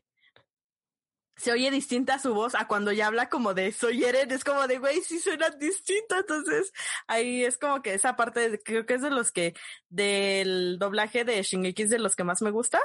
[1.38, 4.68] se oye distinta su voz a cuando ya habla como de soy Eren, es como
[4.68, 6.72] de güey, sí suena distinto, entonces
[7.07, 9.55] ahí es como que esa parte creo que es de los que
[9.88, 12.80] del doblaje de Shingeki es de los que más me gusta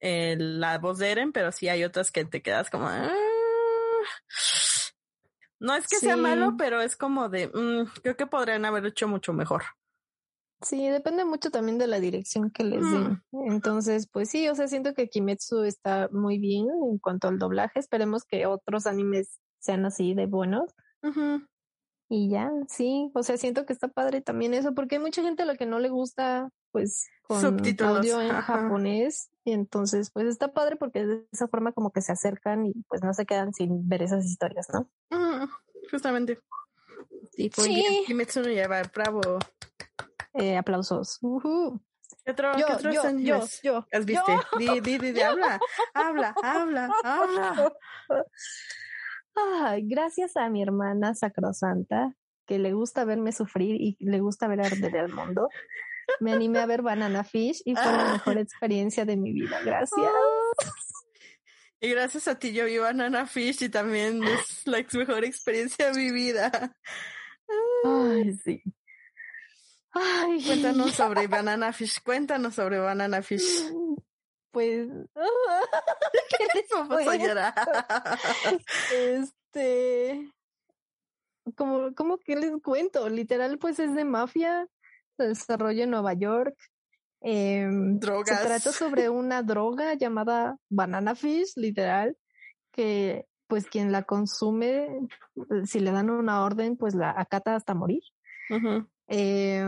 [0.00, 2.86] la voz de Eren, pero sí hay otras que te quedas como...
[2.88, 3.12] Ah".
[5.60, 7.48] No es que sea malo, pero es como de...
[7.48, 9.64] Mm, creo que podrían haber hecho mucho mejor.
[10.60, 13.22] Sí, depende mucho también de la dirección que les den.
[13.30, 13.52] Mm.
[13.52, 17.78] Entonces, pues sí, o sea, siento que Kimetsu está muy bien en cuanto al doblaje.
[17.78, 20.74] Esperemos que otros animes sean así de buenos.
[22.10, 25.42] Y ya, sí, o sea, siento que está padre también eso, porque hay mucha gente
[25.42, 30.52] a la que no le gusta, pues, con audio en japonés, y entonces, pues está
[30.54, 33.88] padre porque de esa forma como que se acercan y pues no se quedan sin
[33.88, 34.88] ver esas historias, ¿no?
[35.90, 36.38] justamente.
[37.34, 38.04] Y pues sí.
[38.06, 39.38] Kimetsu no lleva, bravo.
[40.34, 41.18] Eh, aplausos.
[42.24, 44.40] ¿Qué otro, yo, ¿qué otros yo, animes yo, yo, has visto?
[44.58, 45.58] Di, di, di, di, habla,
[45.94, 47.72] habla, habla, habla.
[49.82, 52.14] Gracias a mi hermana sacrosanta,
[52.46, 55.48] que le gusta verme sufrir y le gusta ver arder el mundo,
[56.20, 59.60] me animé a ver Banana Fish y fue la mejor experiencia de mi vida.
[59.64, 60.10] Gracias.
[61.80, 65.98] Y gracias a ti yo vi Banana Fish y también es la mejor experiencia de
[65.98, 66.50] mi vida.
[67.84, 68.62] Ay, sí.
[69.92, 70.42] Ay.
[70.44, 73.70] Cuéntanos sobre Banana Fish, cuéntanos sobre Banana Fish.
[74.50, 74.88] Pues,
[76.38, 77.54] ¿qué les vamos a llorar?
[78.92, 80.32] Este,
[81.54, 84.66] como, como que les cuento, literal, pues es de mafia,
[85.16, 86.56] se desarrolla en Nueva York.
[87.20, 88.40] Eh, Drogas.
[88.40, 92.16] Se trata sobre una droga llamada banana fish, literal,
[92.72, 95.08] que pues quien la consume,
[95.64, 98.02] si le dan una orden, pues la acata hasta morir.
[99.08, 99.64] eh,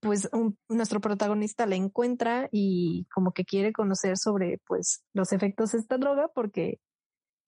[0.00, 5.72] pues un, nuestro protagonista la encuentra y como que quiere conocer sobre pues los efectos
[5.72, 6.80] de esta droga porque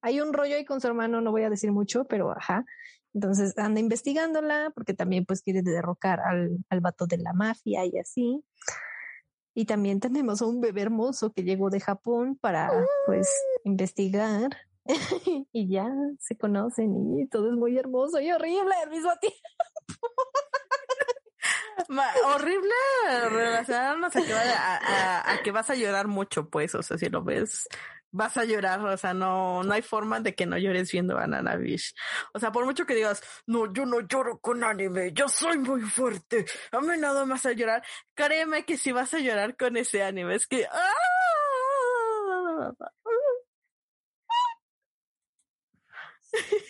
[0.02, 2.64] hay un rollo ahí con su hermano, no voy a decir mucho, pero ajá.
[3.12, 7.98] Entonces anda investigándola porque también pues quiere derrocar al, al vato de la mafia y
[7.98, 8.42] así.
[9.54, 12.70] Y también tenemos a un bebé hermoso que llegó de Japón para
[13.06, 13.28] pues
[13.64, 14.50] investigar
[15.52, 15.88] y ya
[16.18, 19.38] se conocen y todo es muy hermoso y horrible al mismo tiempo.
[22.24, 22.72] Horrible
[23.30, 27.08] relacionarnos a que, a, a, a que vas a llorar mucho, pues, o sea, si
[27.08, 27.68] lo ves,
[28.12, 31.56] vas a llorar, o sea, no, no hay forma de que no llores viendo Banana
[31.56, 31.94] Beach.
[32.32, 35.82] O sea, por mucho que digas, no, yo no lloro con anime, yo soy muy
[35.82, 37.82] fuerte, a mí nada más a llorar,
[38.14, 40.94] créeme que si vas a llorar con ese anime, es que, ¡ah!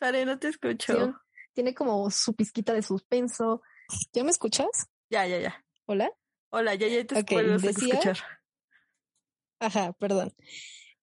[0.00, 1.20] Sare, no te escucho.
[1.52, 3.62] Tiene como su pizquita de suspenso.
[4.12, 4.68] ¿Ya me escuchas?
[5.10, 5.64] Ya, ya, ya.
[5.86, 6.10] ¿Hola?
[6.50, 8.18] Hola, ya, ya te Ok, puedo decía- escuchar.
[9.60, 10.32] Ajá, perdón.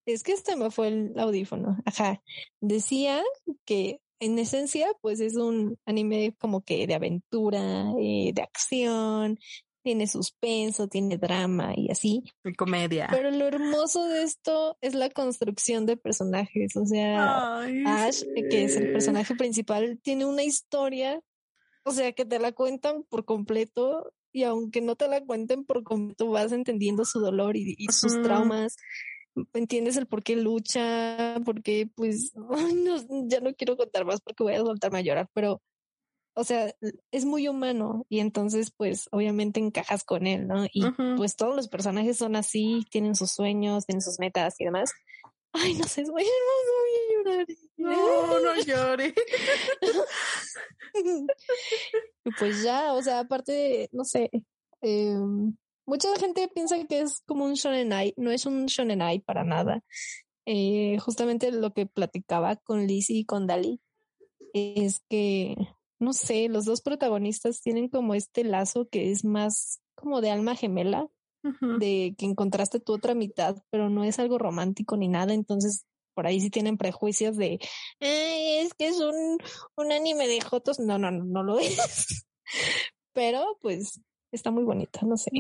[0.05, 1.77] Es que este me fue el audífono.
[1.85, 2.21] Ajá.
[2.59, 3.21] Decía
[3.65, 9.37] que en esencia, pues es un anime como que de aventura, eh, de acción,
[9.87, 12.21] tiene suspenso, tiene drama y así.
[12.43, 13.07] Mi comedia.
[13.09, 16.75] Pero lo hermoso de esto es la construcción de personajes.
[16.75, 18.91] O sea, Ay, Ash, eh, que es el sí.
[18.91, 21.21] personaje principal, tiene una historia,
[21.85, 25.85] o sea, que te la cuentan por completo y aunque no te la cuenten por
[25.85, 28.23] completo, vas entendiendo su dolor y, y sus Ujú.
[28.23, 28.75] traumas,
[29.53, 34.55] entiendes el por qué lucha, porque pues, no, ya no quiero contar más porque voy
[34.55, 35.61] a soltarme a llorar, pero,
[36.37, 36.71] o sea,
[37.11, 40.67] es muy humano y entonces pues obviamente encajas con él, ¿no?
[40.71, 40.83] Y
[41.17, 44.93] pues todos los personajes son así, tienen sus sueños, tienen sus metas y demás.
[45.51, 47.47] Ay, no sé, voy a llorar.
[47.77, 49.15] No, no llores.
[52.39, 54.29] pues ya, o sea, aparte, no sé,
[54.83, 55.17] eh,
[55.87, 59.81] mucha gente piensa que es como un shonenai, no es un shonenai para nada.
[60.45, 63.81] Eh, justamente lo que platicaba con Lizzie y con Dali
[64.53, 65.55] es que,
[65.99, 70.55] no sé, los dos protagonistas tienen como este lazo que es más como de alma
[70.55, 71.07] gemela,
[71.79, 76.27] de que encontraste tu otra mitad, pero no es algo romántico ni nada, entonces por
[76.27, 77.59] ahí sí tienen prejuicios de,
[78.01, 79.37] "Ay, es que es un,
[79.77, 82.25] un anime de jotos, no, no, no, no lo es,
[83.13, 85.31] pero pues está muy bonita, no sé,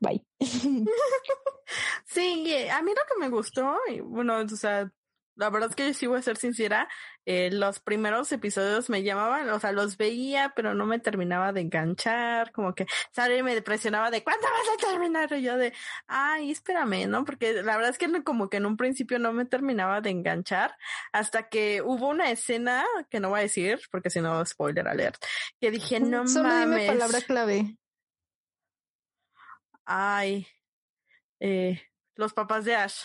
[0.00, 0.24] bye.
[2.06, 4.90] Sí, a mí lo que me gustó, y bueno, o sea,
[5.36, 6.88] la verdad es que yo sí voy a ser sincera,
[7.26, 11.62] eh, los primeros episodios me llamaban, o sea, los veía, pero no me terminaba de
[11.62, 15.32] enganchar, como que Sara me presionaba de ¿cuándo vas a terminar?
[15.32, 15.72] Y yo de,
[16.06, 17.24] ay, espérame, ¿no?
[17.24, 20.10] Porque la verdad es que no- como que en un principio no me terminaba de
[20.10, 20.76] enganchar,
[21.12, 25.16] hasta que hubo una escena, que no voy a decir, porque si no, spoiler alert,
[25.60, 26.86] que dije, no Solo dime mames.
[26.88, 27.76] palabra clave.
[29.86, 30.46] Ay,
[31.40, 31.82] eh,
[32.16, 33.04] los papás de Ash.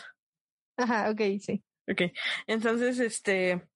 [0.77, 1.63] Ajá, ok, sí.
[1.89, 2.01] Ok,
[2.47, 3.67] entonces, este,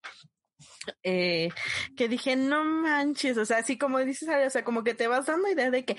[1.03, 1.49] eh,
[1.95, 5.25] que dije, no manches, o sea, así como dices, o sea, como que te vas
[5.25, 5.97] dando idea de que,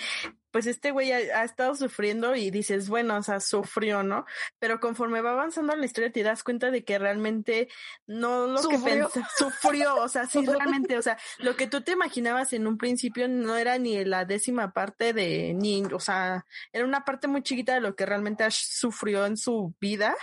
[0.50, 4.24] pues este güey ha, ha estado sufriendo y dices, bueno, o sea, sufrió, ¿no?
[4.58, 7.68] Pero conforme va avanzando la historia te das cuenta de que realmente
[8.06, 9.10] no lo que Sufrió.
[9.10, 12.78] pensé, sufrió, o sea, sí, realmente, o sea, lo que tú te imaginabas en un
[12.78, 17.42] principio no era ni la décima parte de, ni, o sea, era una parte muy
[17.42, 20.14] chiquita de lo que realmente Ash sufrió en su vida.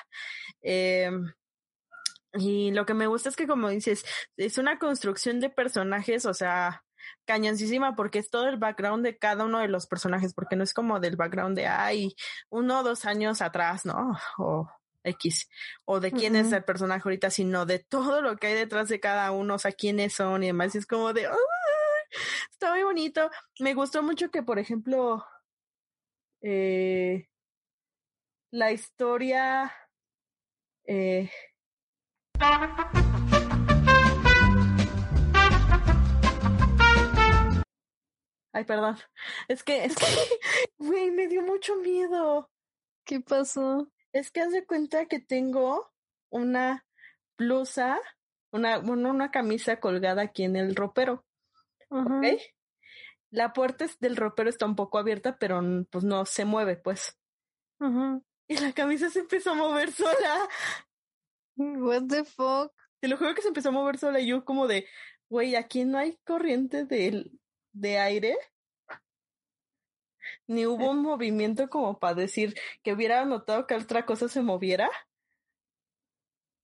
[0.62, 1.10] Eh,
[2.34, 4.06] y lo que me gusta es que, como dices,
[4.38, 6.84] es una construcción de personajes, o sea,
[7.26, 10.74] cañoncísima, porque es todo el background de cada uno de los personajes, porque no es
[10.74, 12.16] como del background de, ay,
[12.50, 14.18] uno o dos años atrás, ¿no?
[14.38, 14.70] O
[15.04, 15.50] X,
[15.86, 19.00] o de quién es el personaje ahorita, sino de todo lo que hay detrás de
[19.00, 20.76] cada uno, o sea, quiénes son y demás.
[20.76, 21.36] Y es como de, ¡ay!
[22.52, 23.30] está muy bonito.
[23.60, 25.26] Me gustó mucho que, por ejemplo,
[26.42, 27.28] eh,
[28.52, 29.74] la historia
[30.86, 31.32] eh,
[38.54, 38.98] Ay, perdón.
[39.48, 40.06] Es que, es que,
[40.78, 42.50] güey, me dio mucho miedo.
[43.06, 43.92] ¿Qué pasó?
[44.12, 45.92] Es que haz de cuenta que tengo
[46.30, 46.86] una
[47.38, 48.00] blusa,
[48.52, 51.26] una, una camisa colgada aquí en el ropero.
[51.89, 52.26] ¿Ok?
[53.30, 57.18] La puerta del ropero está un poco abierta, pero pues no se mueve, pues.
[58.48, 60.48] Y la camisa se empezó a mover sola.
[61.80, 62.74] What the fuck?
[62.99, 64.88] Te lo juro que se empezó a mover sola y yo como de,
[65.30, 67.32] güey, aquí no hay corriente de,
[67.74, 68.38] de aire.
[70.47, 72.53] Ni hubo un movimiento como para decir
[72.84, 74.89] que hubiera notado que otra cosa se moviera.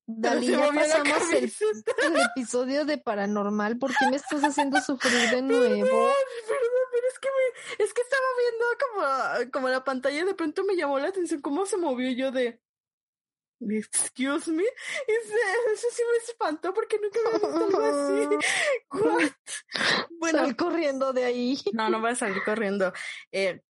[0.10, 1.52] Dali, ya pasamos el,
[2.32, 3.78] episodio de paranormal.
[3.78, 5.64] ¿Por qué me estás haciendo sufrir de nuevo?
[5.68, 10.64] Perdón, pero es que me, es que estaba viendo como, como la pantalla de pronto
[10.64, 12.62] me llamó la atención cómo se movió yo de
[13.60, 14.64] Excuse me.
[14.64, 18.38] eso sí me espantó porque nunca me visto algo así.
[18.92, 19.32] What?
[20.20, 21.58] Bueno, Sal corriendo de ahí.
[21.74, 22.94] No, no voy a salir corriendo.
[23.32, 23.62] Eh,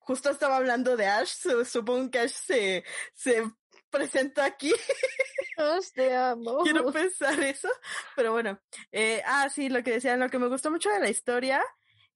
[0.00, 1.46] justo estaba hablando de Ash.
[1.64, 2.84] Supongo que Ash se,
[3.14, 3.44] se
[3.88, 4.72] presenta aquí.
[5.56, 6.58] Ash, te amo.
[6.64, 7.68] Quiero pensar eso.
[8.14, 8.60] Pero bueno.
[8.92, 11.62] Eh, ah, sí, lo que decían, lo que me gustó mucho de la historia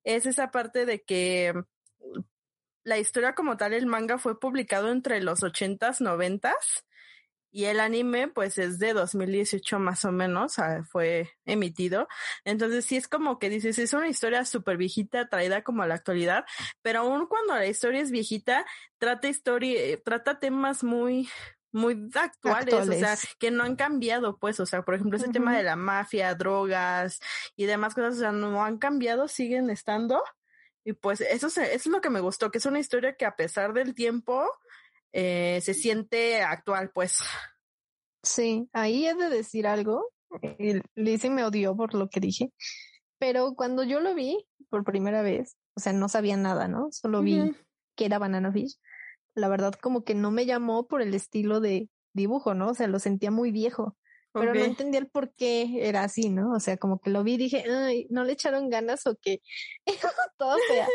[0.02, 1.54] es esa parte de que
[2.84, 6.84] la historia como tal, el manga fue publicado entre los ochentas, noventas
[7.54, 10.56] y el anime pues es de 2018 más o menos,
[10.90, 12.08] fue emitido.
[12.44, 15.94] Entonces sí es como que dices, es una historia súper viejita traída como a la
[15.94, 16.44] actualidad,
[16.82, 18.66] pero aún cuando la historia es viejita,
[18.98, 21.28] trata historia, eh, trata temas muy,
[21.70, 25.56] muy actuales, o sea, que no han cambiado, pues, o sea, por ejemplo, ese tema
[25.56, 27.20] de la mafia, drogas
[27.54, 30.20] y demás cosas, o sea, no han cambiado, siguen estando.
[30.84, 33.36] Y pues eso, eso es lo que me gustó, que es una historia que a
[33.36, 34.44] pesar del tiempo
[35.12, 37.18] eh, se siente actual, pues.
[38.22, 40.10] Sí, ahí he de decir algo.
[40.94, 42.52] Lizzie me odió por lo que dije,
[43.18, 46.88] pero cuando yo lo vi por primera vez, o sea, no sabía nada, ¿no?
[46.90, 47.54] Solo vi
[47.94, 48.78] que era Banana Fish.
[49.34, 52.70] La verdad, como que no me llamó por el estilo de dibujo, ¿no?
[52.70, 53.96] O sea, lo sentía muy viejo
[54.34, 56.52] pero no entendía el por qué era así, ¿no?
[56.52, 59.40] O sea, como que lo vi y dije, ay, no le echaron ganas o qué,
[60.36, 60.88] todo fea.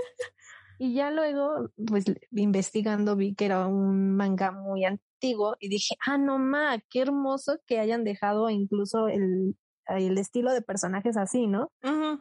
[0.78, 6.18] y ya luego, pues investigando, vi que era un manga muy antiguo y dije, ah,
[6.18, 9.56] no ma, qué hermoso que hayan dejado incluso el,
[9.88, 11.72] el estilo de personajes así, ¿no?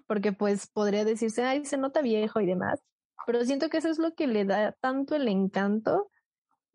[0.06, 2.80] Porque pues podría decirse, ay, se nota viejo y demás.
[3.26, 6.10] Pero siento que eso es lo que le da tanto el encanto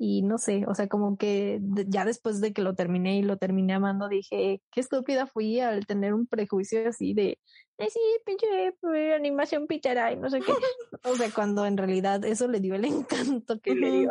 [0.05, 3.37] y no sé, o sea, como que ya después de que lo terminé y lo
[3.37, 7.39] terminé amando, dije, qué estúpida fui al tener un prejuicio así de,
[7.77, 10.51] ay, sí, pinche pues, animación pichara y no sé qué.
[11.09, 14.09] o sea, cuando en realidad eso le dio el encanto que le dio.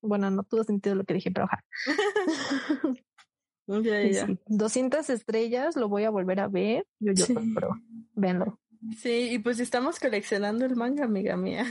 [0.00, 1.64] Bueno, no tuvo sentido lo que dije, pero ojalá.
[3.66, 4.28] ya, ya.
[4.46, 6.86] 200 estrellas, lo voy a volver a ver.
[7.00, 7.26] Yo, yo,
[7.56, 7.70] pero
[8.14, 8.60] véanlo.
[8.98, 11.66] Sí, y pues estamos coleccionando el manga, amiga mía.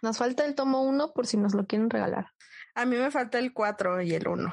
[0.00, 2.28] Nos falta el tomo uno por si nos lo quieren regalar.
[2.74, 4.52] A mí me falta el 4 y el 1.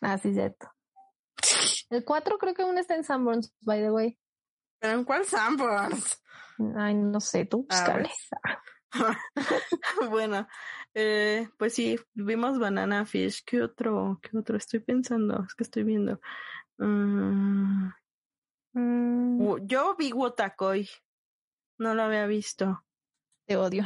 [0.00, 0.72] Ah, sí, cierto.
[1.90, 4.18] El 4 creo que aún está en Sanborns, by the way.
[4.80, 6.22] ¿Pero en cuál Sanborns?
[6.76, 8.10] Ay, no sé, tú búscale.
[10.10, 10.46] bueno,
[10.94, 13.44] eh, pues sí, vimos Banana Fish.
[13.44, 14.18] ¿Qué otro?
[14.22, 15.44] ¿Qué otro estoy pensando?
[15.46, 16.20] Es que estoy viendo.
[16.78, 17.90] Mm.
[18.72, 19.66] Mm.
[19.66, 20.88] Yo vi Wotakoi.
[21.78, 22.84] No lo había visto.
[23.46, 23.84] Te odio.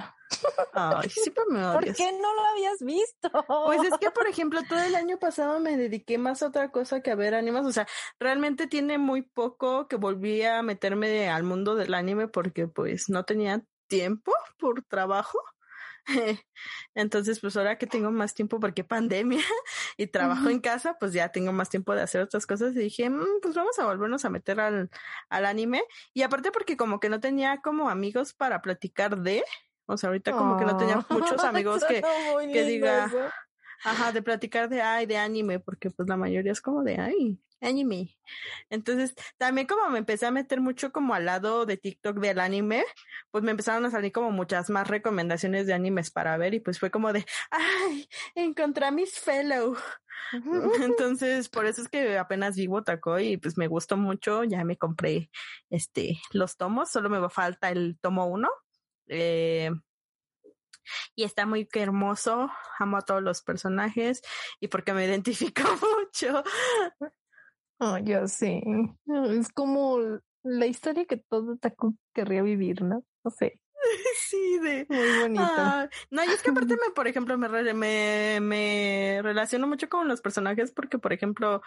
[0.72, 1.74] Ay, siempre me odias.
[1.74, 3.30] ¿Por qué no lo habías visto?
[3.66, 7.00] Pues es que, por ejemplo, todo el año pasado me dediqué más a otra cosa
[7.00, 7.64] que a ver animes.
[7.64, 7.86] O sea,
[8.18, 13.24] realmente tiene muy poco que volví a meterme al mundo del anime porque pues no
[13.24, 15.38] tenía tiempo por trabajo.
[16.94, 19.40] Entonces, pues ahora que tengo más tiempo porque pandemia
[19.96, 23.10] y trabajo en casa, pues ya tengo más tiempo de hacer otras cosas y dije,
[23.10, 24.90] mm, pues vamos a volvernos a meter al,
[25.28, 25.82] al anime.
[26.14, 29.44] Y aparte porque como que no tenía como amigos para platicar de,
[29.86, 32.02] o sea, ahorita como que no tenía muchos amigos que,
[32.52, 33.10] que diga,
[33.84, 37.40] ajá, de platicar de ay, de anime, porque pues la mayoría es como de ay,
[37.60, 38.16] anime.
[38.70, 42.84] Entonces, también como me empecé a meter mucho como al lado de TikTok del anime,
[43.30, 46.78] pues me empezaron a salir como muchas más recomendaciones de animes para ver y pues
[46.78, 49.76] fue como de, ay, encontré a mis fellow.
[50.82, 54.76] Entonces, por eso es que apenas vi Taco y pues me gustó mucho, ya me
[54.76, 55.30] compré
[55.70, 58.48] este los tomos, solo me falta el tomo uno.
[59.08, 59.70] Eh,
[61.14, 64.22] y está muy hermoso, amo a todos los personajes
[64.60, 66.42] y porque me identifico mucho.
[67.78, 68.62] Oh, yo sí.
[69.30, 69.98] Es como
[70.42, 73.04] la historia que todo Taku querría vivir, ¿no?
[73.24, 73.60] No sé.
[74.18, 74.86] Sí, de.
[74.88, 75.44] Muy bonito.
[75.46, 80.08] Ah, no, y es que aparte me, por ejemplo, me, me, me relaciono mucho con
[80.08, 81.62] los personajes porque, por ejemplo,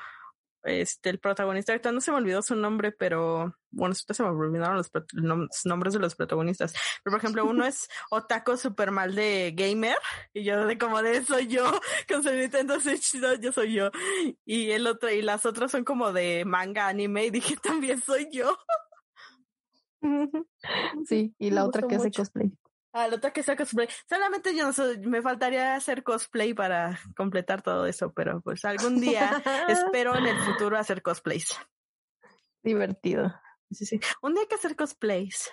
[0.64, 4.30] este, el protagonista, ahorita no se me olvidó su nombre, pero bueno, ahorita se me
[4.30, 6.74] olvidaron los, pro- nom- los nombres de los protagonistas.
[7.03, 9.97] Pero, por ejemplo, uno es Otaco super mal de gamer
[10.34, 11.64] y yo de como de soy yo
[12.10, 13.91] con su Nintendo Switch, no, yo soy yo.
[14.45, 18.28] Y el otro, y las otras son como de manga, anime y dije también soy
[18.32, 18.57] yo.
[21.07, 22.22] Sí, y la otra que hace mucho.
[22.22, 22.51] cosplay.
[22.94, 23.88] La otra que sea cosplay.
[24.08, 29.00] Solamente yo no soy, me faltaría hacer cosplay para completar todo eso, pero pues algún
[29.00, 31.56] día espero en el futuro hacer cosplays.
[32.64, 33.34] Divertido.
[33.72, 34.00] Sí, sí.
[34.22, 35.52] Un día hay que hacer cosplays.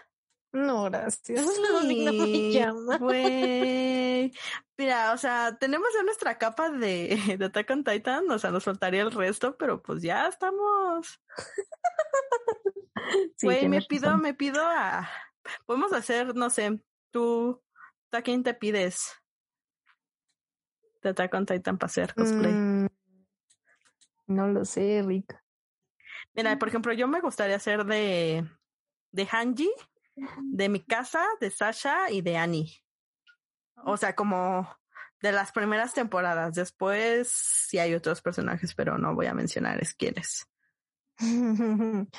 [0.53, 1.45] No, gracias.
[1.45, 2.97] No, no me Sí, llama.
[2.97, 4.33] güey.
[4.79, 8.65] Mira, o sea, tenemos ya nuestra capa de, de Attack on Titan, o sea, nos
[8.65, 11.21] faltaría el resto, pero pues ya estamos.
[13.37, 14.23] Sí, Güey, me pido, razón.
[14.23, 15.09] me pido a.
[15.67, 16.81] Podemos hacer, no sé,
[17.17, 17.63] tú,
[18.11, 19.11] ¿tú a quién te pides?
[21.03, 22.53] De Attack on Titan para hacer cosplay.
[22.53, 22.89] Mm,
[24.27, 25.35] no lo sé, Rick.
[26.35, 28.47] Mira, por ejemplo, yo me gustaría hacer de,
[29.13, 29.71] de Hanji,
[30.43, 32.85] de Mikasa, de Sasha y de Annie.
[33.87, 34.69] O sea, como
[35.23, 36.55] de las primeras temporadas.
[36.55, 40.47] Después sí hay otros personajes, pero no voy a mencionar es quiénes.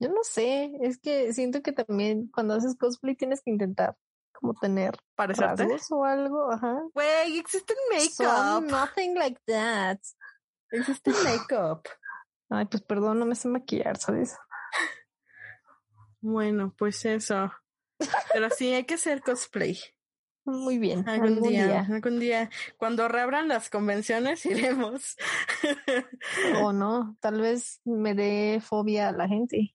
[0.00, 3.96] Yo no sé, es que siento que también cuando haces cosplay tienes que intentar
[4.40, 5.64] como tener ¿Parecerte?
[5.64, 6.80] rasgos o algo, ajá.
[6.94, 8.70] Güey, existe el So, make-up.
[8.70, 9.98] nothing like that.
[10.70, 11.82] Existe make-up.
[12.50, 14.36] Ay, pues perdón, no me sé maquillar, ¿sabes?
[16.20, 17.52] Bueno, pues eso.
[18.32, 19.78] Pero sí, hay que hacer cosplay.
[20.44, 22.48] Muy bien, Algún, día, algún día.
[22.78, 25.16] Cuando reabran las convenciones, iremos.
[26.62, 29.74] O no, tal vez me dé fobia a la gente.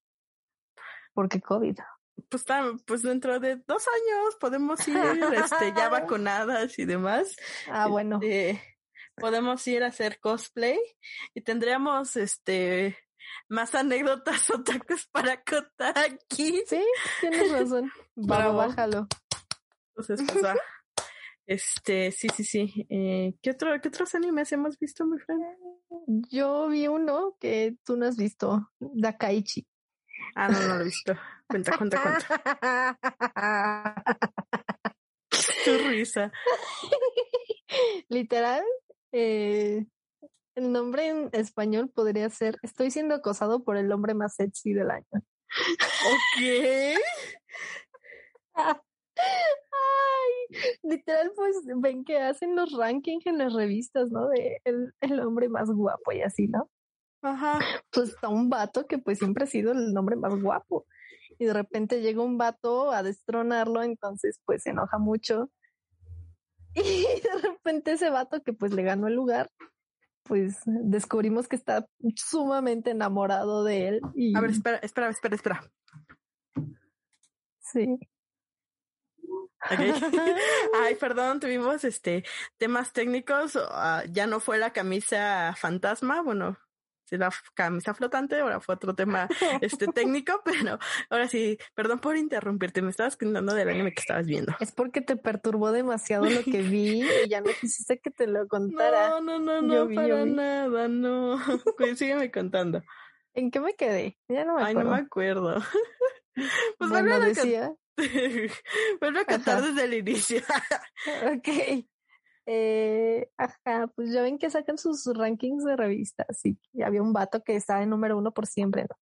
[1.14, 1.78] Porque COVID.
[2.30, 2.46] Pues,
[2.86, 4.98] pues dentro de dos años podemos ir
[5.34, 7.36] este, ya vacunadas y demás.
[7.70, 8.20] Ah, bueno.
[8.22, 8.62] Este,
[9.16, 10.80] podemos ir a hacer cosplay
[11.34, 12.98] y tendríamos este
[13.50, 16.64] más anécdotas otakus para contar aquí.
[16.68, 16.84] Sí,
[17.22, 17.92] tienes razón.
[18.16, 18.58] Bravo.
[18.58, 19.08] bájalo.
[19.96, 20.56] Entonces, pues, ah,
[21.46, 22.88] este, sí, sí, sí.
[22.90, 25.44] Eh, ¿qué, otro, ¿Qué otros animes hemos visto, mi friend?
[26.30, 29.68] Yo vi uno que tú no has visto, Dakaichi.
[30.36, 31.16] Ah, no, no lo he visto.
[31.48, 32.98] Cuenta, cuenta, cuenta.
[35.66, 36.32] Tu risa.
[38.10, 38.64] Literal,
[39.12, 39.86] eh,
[40.56, 44.92] el nombre en español podría ser Estoy siendo acosado por el hombre más sexy del
[44.92, 45.06] año.
[45.14, 46.40] Ok.
[49.16, 54.28] Ay, literal, pues ven que hacen los rankings en las revistas, ¿no?
[54.30, 56.70] De el, el hombre más guapo y así, ¿no?
[57.24, 57.60] Ajá.
[57.92, 60.86] Pues está un vato que pues siempre ha sido el hombre más guapo.
[61.40, 65.50] Y de repente llega un vato a destronarlo, entonces pues se enoja mucho.
[66.76, 69.52] Y de repente ese vato que pues le ganó el lugar,
[70.24, 74.02] pues descubrimos que está sumamente enamorado de él.
[74.16, 75.72] Y A ver, espera, espera, espera, espera.
[77.60, 78.00] sí.
[80.82, 82.24] Ay, perdón, tuvimos este
[82.58, 83.56] temas técnicos.
[83.56, 86.58] ah, ya no fue la camisa fantasma, bueno,
[87.18, 89.28] la camisa flotante, ahora fue otro tema
[89.62, 94.26] este técnico, pero ahora sí, perdón por interrumpirte, me estabas contando del anime que estabas
[94.26, 94.54] viendo.
[94.60, 98.48] Es porque te perturbó demasiado lo que vi y ya no quisiste que te lo
[98.48, 99.10] contara.
[99.10, 101.38] No, no, no, no, Yo vi, yo para nada, no.
[101.78, 102.82] Pues sígueme contando.
[103.36, 104.18] ¿En qué me quedé?
[104.28, 104.92] Ya no me Ay, no acuerdo.
[104.92, 105.64] me acuerdo.
[106.78, 107.74] Pues bueno, vuelve a, can- decía,
[109.00, 110.42] vuelve a cantar desde el inicio.
[111.36, 111.86] ok.
[112.46, 117.14] Eh, ajá, pues ya ven que sacan sus rankings de revistas y, y había un
[117.14, 118.96] vato que estaba en número uno por siempre, ¿no?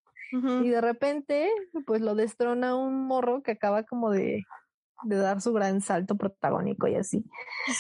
[0.64, 1.52] Y de repente,
[1.86, 4.46] pues lo destrona un morro que acaba como de,
[5.04, 7.26] de dar su gran salto protagónico y así.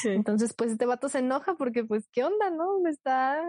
[0.02, 0.10] Sí.
[0.10, 2.82] Entonces, pues este vato se enoja porque, pues, ¿qué onda, no?
[2.82, 3.42] Me está,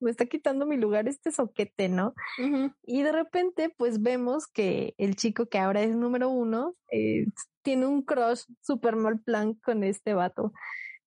[0.00, 2.14] me está quitando mi lugar este soquete, ¿no?
[2.42, 2.72] Ujú.
[2.82, 7.26] Y de repente, pues vemos que el chico que ahora es número uno eh,
[7.62, 10.52] tiene un crush super mal plan con este vato,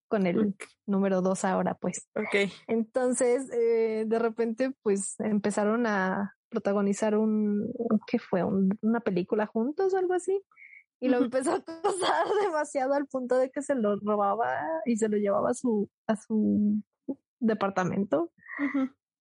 [0.10, 0.56] con el
[0.86, 2.10] número dos ahora, pues.
[2.16, 2.52] Ok.
[2.68, 7.72] Entonces, eh, de repente, pues empezaron a protagonizar un,
[8.08, 8.44] ¿qué fue?
[8.44, 10.42] Un- una película juntos o algo así.
[11.00, 15.08] Y lo empezó a acosar demasiado al punto de que se lo robaba y se
[15.08, 16.82] lo llevaba a su, a su
[17.40, 18.32] departamento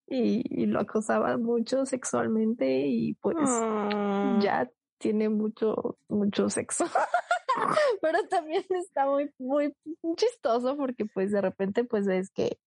[0.09, 4.39] y lo acosaba mucho sexualmente y pues Ah.
[4.43, 6.85] ya tiene mucho, mucho sexo.
[8.03, 9.75] Pero también está muy, muy
[10.17, 12.59] chistoso porque pues de repente pues ves que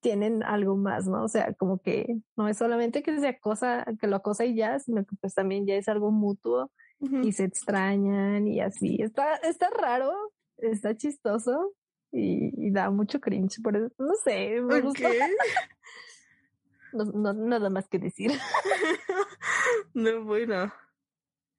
[0.00, 1.22] tienen algo más, ¿no?
[1.22, 4.78] O sea, como que no es solamente que se acosa, que lo acosa y ya,
[4.80, 6.70] sino que pues también ya es algo mutuo
[7.00, 9.00] y se extrañan y así.
[9.00, 10.12] Está, está raro,
[10.58, 11.72] está chistoso
[12.10, 13.60] y, da mucho cringe.
[13.62, 15.08] Por eso, no sé, me gusta.
[16.92, 18.32] no, nada más que decir.
[19.94, 20.72] no, bueno.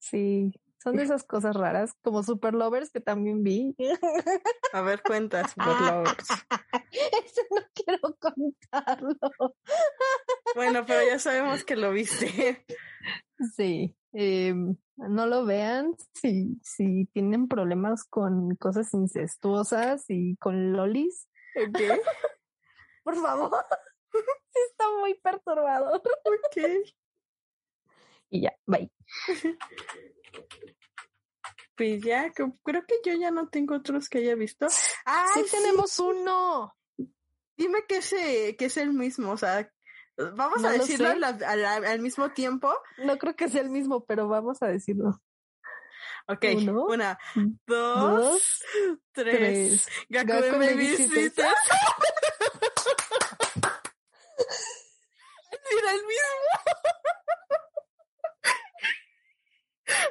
[0.04, 0.52] Sí,
[0.84, 3.76] son de esas cosas raras, como Super Lovers que también vi.
[4.74, 6.28] A ver, cuenta Super Lovers.
[6.92, 9.56] Eso no quiero contarlo.
[10.56, 12.66] Bueno, pero ya sabemos que lo viste.
[13.56, 13.96] Sí.
[14.12, 21.28] Em, no lo vean si, si tienen problemas con cosas incestuosas y con lolis.
[21.54, 22.02] ¿Qué?
[23.04, 23.66] Por favor.
[24.12, 25.96] Sí, está muy perturbador.
[25.96, 26.58] Ok.
[28.30, 28.92] Y ya, bye.
[31.76, 34.68] Pues ya, creo que yo ya no tengo otros que haya visto.
[35.06, 36.76] ¡Ah, sí, tenemos uno!
[37.58, 39.70] Dime que, ese, que es el mismo, o sea,
[40.18, 42.74] vamos a decirlo al, mismo tiempo.
[42.98, 45.22] No creo que sea el mismo, pero vamos a decirlo.
[46.28, 46.46] Ok,
[46.88, 47.18] una,
[47.66, 48.64] dos,
[49.12, 49.36] tres.
[49.36, 49.88] tres.
[50.10, 51.54] Gaku, me visitas.
[55.70, 56.84] Mira el mismo.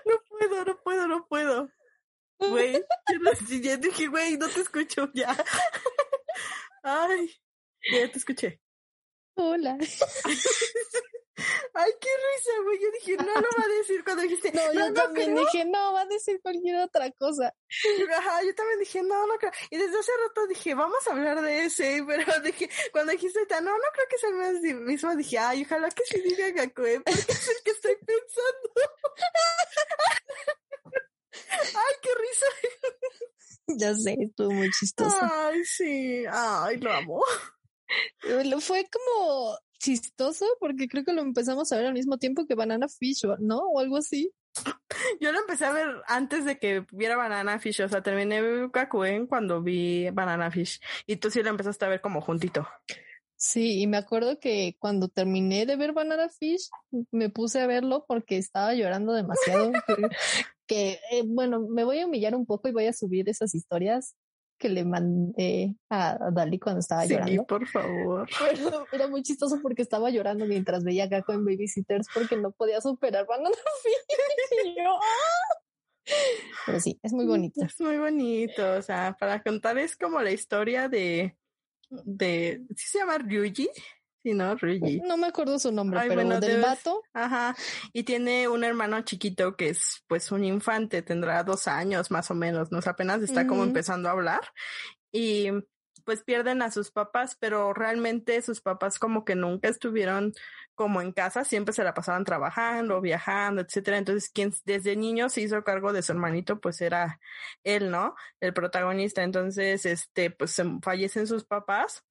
[0.06, 1.68] No puedo, no puedo, no puedo.
[2.38, 2.82] Güey,
[3.60, 5.36] ya dije, güey, no te escucho ya.
[6.82, 7.30] Ay,
[7.90, 8.60] ya te escuché.
[9.34, 9.78] Hola.
[11.34, 12.78] Ay, qué risa, güey.
[12.80, 14.52] Yo dije, no lo va a decir cuando dijiste.
[14.52, 17.54] No, yo también dije, no, va a decir cualquier otra cosa.
[18.16, 19.52] Ajá, yo también dije, no, no creo.
[19.70, 23.72] Y desde hace rato dije, vamos a hablar de ese, pero dije, cuando dijiste, no,
[23.78, 27.48] no creo que sea el mismo, dije, ay, ojalá que sí diga Gakue, porque es
[27.48, 28.72] el que estoy pensando.
[31.32, 32.46] ay, qué risa.
[33.78, 35.16] Ya sé, estuvo muy chistoso.
[35.20, 37.22] Ay, sí, ay, lo amo.
[38.60, 42.88] Fue como chistoso porque creo que lo empezamos a ver al mismo tiempo que Banana
[42.88, 43.58] Fish, ¿no?
[43.58, 44.32] O algo así.
[45.20, 49.26] Yo lo empecé a ver antes de que viera Banana Fish, o sea, terminé Gakuen
[49.26, 52.66] cuando vi Banana Fish y tú sí lo empezaste a ver como juntito.
[53.34, 56.70] Sí, y me acuerdo que cuando terminé de ver Banana Fish,
[57.10, 59.72] me puse a verlo porque estaba llorando demasiado.
[60.66, 64.14] que, eh, bueno, me voy a humillar un poco y voy a subir esas historias
[64.62, 67.44] que le mandé a, Dali cuando estaba sí, llorando.
[67.46, 68.28] por favor.
[68.38, 72.52] Pero era muy chistoso porque estaba llorando mientras veía a Gakko en Babysitters porque no
[72.52, 73.50] podía superar Banana
[73.82, 74.76] Fish.
[74.86, 76.12] ¡ah!
[76.66, 77.60] Pero sí, es muy bonito.
[77.64, 78.74] Es muy bonito.
[78.74, 81.36] O sea, para contar es como la historia de.
[81.90, 83.68] de ¿Sí se llama Ryuji?
[84.22, 84.54] Sí, ¿no?
[84.54, 87.02] No me acuerdo su nombre, pero del vato.
[87.12, 87.56] Ajá.
[87.92, 92.34] Y tiene un hermano chiquito que es pues un infante, tendrá dos años más o
[92.34, 92.78] menos, ¿no?
[92.84, 94.40] apenas está como empezando a hablar.
[95.10, 95.48] Y
[96.04, 100.32] pues pierden a sus papás, pero realmente sus papás como que nunca estuvieron
[100.74, 103.98] como en casa, siempre se la pasaban trabajando, viajando, etcétera.
[103.98, 107.20] Entonces, quien desde niño se hizo cargo de su hermanito, pues era
[107.62, 108.14] él, ¿no?
[108.40, 109.22] El protagonista.
[109.22, 112.04] Entonces, este, pues fallecen sus papás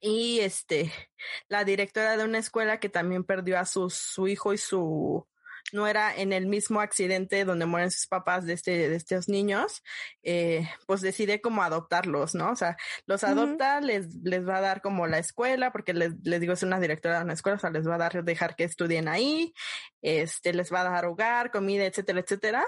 [0.00, 0.92] y este,
[1.48, 5.26] la directora de una escuela que también perdió a su, su hijo y su
[5.72, 9.82] nuera en el mismo accidente donde mueren sus papás de este, de estos niños,
[10.22, 12.50] eh, pues decide como adoptarlos, ¿no?
[12.50, 12.76] O sea,
[13.06, 16.62] los adopta, les, les va a dar como la escuela, porque les, les digo, es
[16.62, 19.52] una directora de una escuela, o sea, les va a dar, dejar que estudien ahí,
[20.02, 22.64] este, les va a dar hogar, comida, etcétera, etcétera,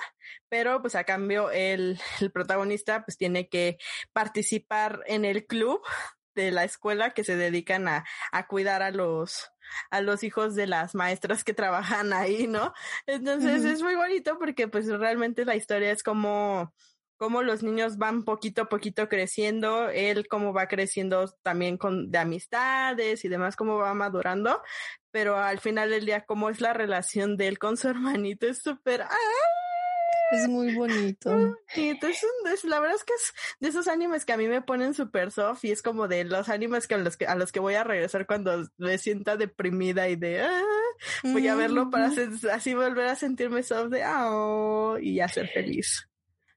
[0.49, 3.79] pero pues a cambio el, el protagonista pues tiene que
[4.13, 5.81] participar en el club
[6.35, 9.51] de la escuela que se dedican a, a cuidar a los
[9.91, 12.75] a los hijos de las maestras que trabajan ahí, ¿no?
[13.07, 16.73] Entonces es muy bonito porque pues realmente la historia es como
[17.17, 22.19] cómo los niños van poquito a poquito creciendo, él cómo va creciendo también con de
[22.19, 24.61] amistades y demás, cómo va madurando,
[25.13, 28.61] pero al final del día cómo es la relación de él con su hermanito es
[28.61, 29.62] súper ¡ah!
[30.33, 31.31] Es muy bonito.
[31.75, 34.93] Y entonces, la verdad es que es de esos animes que a mí me ponen
[34.93, 37.61] súper soft y es como de los animes que a, los que a los que
[37.61, 40.63] voy a regresar cuando me sienta deprimida y de ah,
[41.23, 42.11] voy a verlo para
[42.53, 46.12] así volver a sentirme soft de oh, y ya ser feliz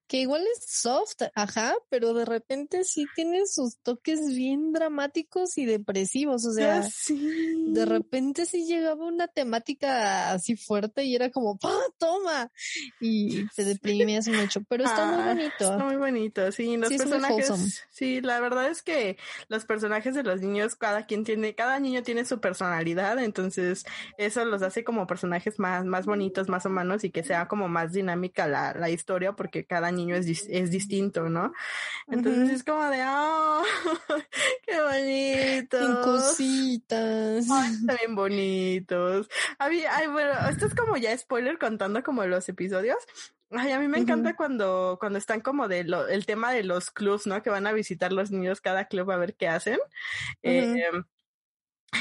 [0.07, 5.65] que igual es soft, ajá, pero de repente sí tiene sus toques bien dramáticos y
[5.65, 11.71] depresivos, o sea, de repente sí llegaba una temática así fuerte y era como, ¡pah,
[11.97, 12.51] toma!
[12.99, 15.71] Y te deprimías mucho, pero está muy ah, bonito.
[15.71, 20.41] Está muy bonito, sí, los personajes, sí, la verdad es que los personajes de los
[20.41, 23.85] niños, cada quien tiene, cada niño tiene su personalidad, entonces
[24.19, 27.91] eso los hace como personajes más, más bonitos, más humanos y que sea como más
[27.91, 31.53] dinámica la, la historia porque cada niño es, es distinto, ¿no?
[32.07, 33.63] Entonces es como de, oh,
[34.67, 36.01] qué bonito.
[36.03, 37.47] cositas.
[37.87, 39.29] también bonitos.
[39.59, 42.97] ay, bueno, esto es como ya spoiler contando como los episodios.
[43.51, 46.91] Ay, a mí me encanta cuando, cuando están como de lo, el tema de los
[46.91, 47.41] clubs, ¿no?
[47.41, 49.79] Que van a visitar los niños cada club a ver qué hacen.
[50.43, 50.89] eh,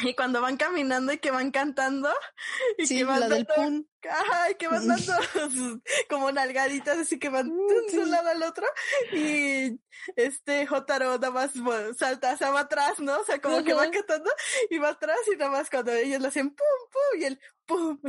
[0.02, 2.10] y cuando van caminando y que van cantando
[2.78, 3.88] y que van la del pun.
[4.10, 5.12] Ay, que van dando
[6.08, 8.66] como nalgaditas así que van de un lado al otro
[9.12, 9.78] y
[10.16, 11.52] este Jotaro nada más
[11.96, 13.20] salta, se va atrás, ¿no?
[13.20, 14.30] O sea, como que va cantando
[14.70, 17.98] y va atrás y nada más cuando ellos le hacen pum, pum y el pum.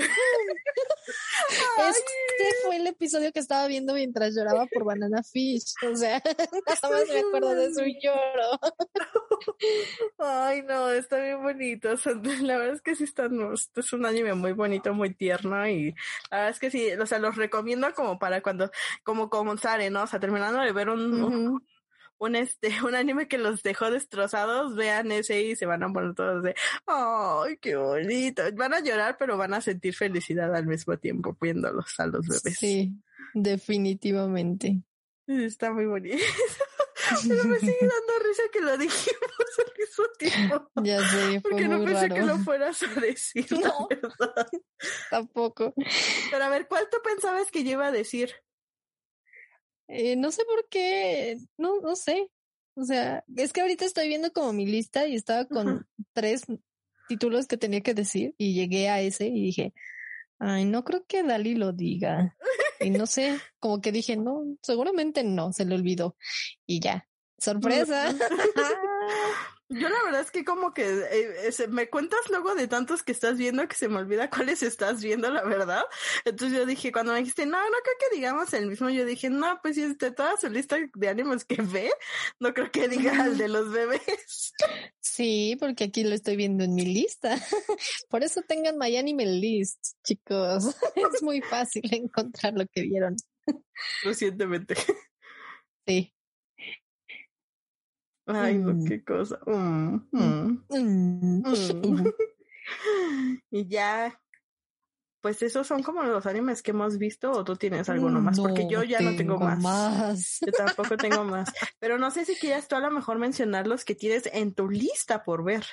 [1.90, 5.74] este fue el episodio que estaba viendo mientras lloraba por Banana Fish.
[5.90, 8.60] O sea, nada más me acuerdo de su lloro.
[10.18, 11.92] Ay, no, está bien bonito.
[11.92, 15.68] O sea, la verdad es que sí están, es un anime muy bonito, muy tierno
[15.68, 15.85] y
[16.32, 18.72] la verdad es que sí, o sea, los recomiendo como para cuando,
[19.04, 20.04] como Sare, ¿no?
[20.04, 21.34] O sea, terminando de ver un, uh -huh.
[21.34, 21.68] un,
[22.18, 26.14] un, este, un anime que los dejó destrozados, vean ese y se van a poner
[26.14, 26.56] todos de,
[26.86, 28.44] ay, qué bonito.
[28.56, 32.58] Van a llorar, pero van a sentir felicidad al mismo tiempo viéndolos a los bebés.
[32.58, 32.94] Sí,
[33.34, 34.82] definitivamente.
[35.28, 36.18] Está muy bonito.
[37.28, 40.72] Pero me sigue dando risa que lo dijimos al mismo tiempo.
[40.84, 42.16] Ya sé, fue Porque muy no pensé raro.
[42.16, 43.88] que lo fueras a decir, No.
[44.20, 44.48] la.
[45.10, 45.74] Tampoco.
[46.32, 48.32] Pero a ver, ¿cuál tú pensabas que yo iba a decir?
[49.88, 52.30] Eh, no sé por qué, no, no sé.
[52.76, 56.44] O sea, es que ahorita estoy viendo como mi lista y estaba con tres
[57.08, 59.74] títulos que tenía que decir y llegué a ese y dije,
[60.40, 62.36] ay, no creo que Dali lo diga.
[62.80, 66.16] Y no sé, como que dije, no, seguramente no, se le olvidó.
[66.66, 67.08] Y ya,
[67.38, 68.14] sorpresa.
[69.68, 73.12] Yo la verdad es que como que eh, ese- me cuentas luego de tantos que
[73.12, 75.82] estás viendo que se me olvida cuáles estás viendo, la verdad.
[76.24, 79.30] Entonces yo dije, cuando me dijiste, no, no creo que digamos el mismo, yo dije,
[79.32, 81.92] no, pues si es de toda su lista de animes que ve,
[82.40, 84.54] no creo que diga el de los bebés.
[85.00, 87.36] Sí, porque aquí lo estoy viendo en mi lista.
[88.10, 90.76] Por eso tengan My Anime List, chicos.
[91.16, 93.16] Es muy fácil encontrar lo que vieron.
[94.04, 94.76] Recientemente.
[95.88, 96.15] Sí.
[98.28, 98.86] Ay, no, Mm.
[98.86, 99.40] qué cosa.
[99.46, 101.44] Mm, mm,
[103.52, 104.20] y ya,
[105.22, 108.68] pues esos son como los animes que hemos visto o tú tienes alguno más, porque
[108.70, 109.60] yo ya no tengo más.
[109.62, 110.38] más.
[110.46, 111.52] Yo tampoco tengo más.
[111.80, 114.70] Pero no sé si quieras tú a lo mejor mencionar los que tienes en tu
[114.70, 115.66] lista por ver.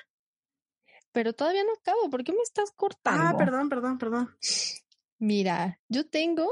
[1.12, 2.08] Pero todavía no acabo.
[2.08, 3.22] ¿Por qué me estás cortando?
[3.22, 4.34] Ah, perdón, perdón, perdón.
[5.18, 6.48] Mira, yo tengo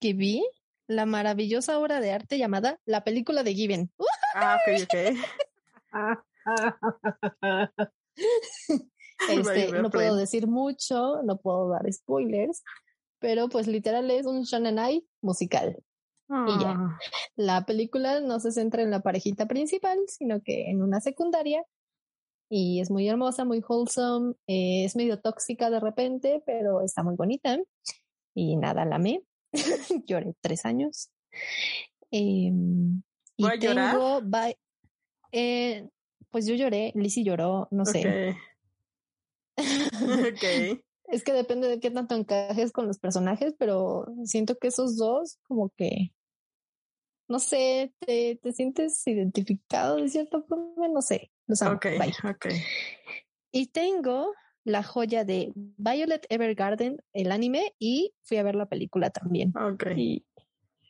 [0.00, 0.44] que vi
[0.88, 3.92] la maravillosa obra de arte llamada La película de Given.
[3.96, 4.04] ¡Uh!
[4.34, 4.94] Ah, ok, ok.
[9.28, 12.62] Este, no puedo decir mucho, no puedo dar spoilers,
[13.20, 15.76] pero pues literal es un shonen ai musical.
[16.28, 16.74] Y ya.
[16.76, 16.98] Ah,
[17.36, 21.62] La película no se centra en la parejita principal, sino que en una secundaria.
[22.48, 27.16] Y es muy hermosa, muy wholesome, eh, es medio tóxica de repente, pero está muy
[27.16, 27.58] bonita.
[28.34, 29.22] Y nada, la amé.
[30.06, 31.10] Lloré tres años.
[32.10, 33.02] Em,
[33.36, 33.92] y ¿Voy a llorar?
[33.92, 34.52] tengo ba-
[35.32, 35.88] eh,
[36.30, 38.36] pues yo lloré, Lizzie lloró, no sé.
[39.56, 40.82] Ok.
[41.08, 45.38] Es que depende de qué tanto encajes con los personajes, pero siento que esos dos,
[45.42, 46.14] como que,
[47.28, 51.30] no sé, te, te sientes identificado de cierta forma, no sé.
[51.46, 51.78] Los amo.
[53.50, 54.32] Y tengo
[54.64, 59.52] la joya de Violet Evergarden, el anime, y fui a ver la película también.
[59.56, 59.86] Ok.
[59.96, 60.24] Y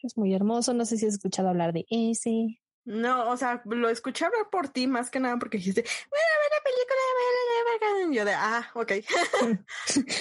[0.07, 0.75] es muy hermoso.
[0.75, 2.61] No sé si has escuchado hablar de ese.
[2.85, 6.41] No, o sea, lo escuché hablar por ti más que nada porque dijiste, voy a
[6.43, 8.13] ver la película de Violet Evergarden".
[8.13, 8.93] Yo de, ah, ok.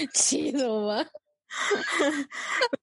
[0.13, 1.11] Chido, va.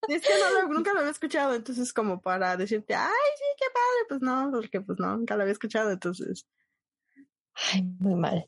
[0.09, 3.67] es que no lo- nunca lo había escuchado, entonces como para decirte, ay, sí, qué
[3.73, 6.47] padre, pues no, porque pues no, nunca lo había escuchado, entonces.
[7.73, 8.47] Ay, muy mal.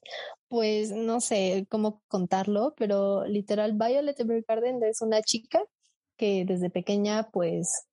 [0.49, 5.63] Pues no sé cómo contarlo, pero literal, Violet Evergarden es una chica
[6.17, 7.87] que desde pequeña, pues,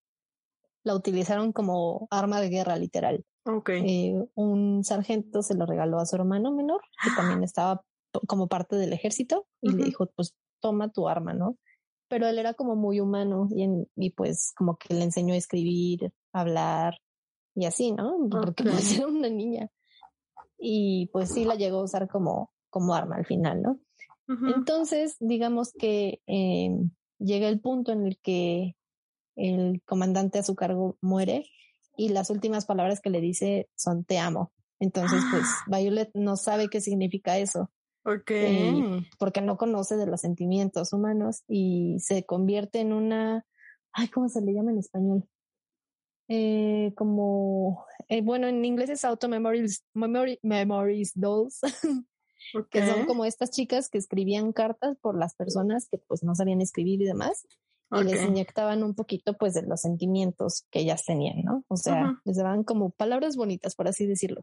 [0.84, 3.24] la utilizaron como arma de guerra, literal.
[3.44, 3.70] Ok.
[3.70, 7.82] Eh, un sargento se lo regaló a su hermano menor, que también estaba
[8.26, 9.78] como parte del ejército, y Ujú.
[9.78, 11.56] le dijo, pues, toma tu arma, ¿no?
[12.08, 15.36] Pero él era como muy humano y, en- y pues como que le enseñó a
[15.36, 16.94] escribir, a hablar
[17.54, 18.16] y así, ¿no?
[18.30, 18.70] Porque Ok.
[18.72, 19.68] pues era una niña.
[20.58, 23.78] Y pues sí la llegó a usar como, como arma al final, ¿no?
[24.28, 24.46] Ujú.
[24.46, 26.70] Entonces, digamos que eh,
[27.18, 28.74] llega el punto en el que
[29.38, 31.44] el comandante a su cargo muere
[31.96, 34.52] y las últimas palabras que le dice son te amo.
[34.80, 37.70] Entonces, pues Violet no sabe qué significa eso
[38.04, 38.30] Ok.
[38.30, 38.82] eh,
[39.18, 43.44] porque no conoce de los sentimientos humanos y se convierte en una,
[43.92, 45.24] ay, ¿cómo se le llama en español?
[46.28, 51.60] eh, como, eh, bueno, en inglés es Auto Memories, Memory, Memories Dolls,
[52.70, 56.60] que son como estas chicas que escribían cartas por las personas que pues no sabían
[56.60, 57.46] escribir y demás.
[57.90, 61.64] Y les inyectaban un poquito pues de los sentimientos que ellas tenían, ¿no?
[61.68, 64.42] O sea, les daban como palabras bonitas, por así decirlo.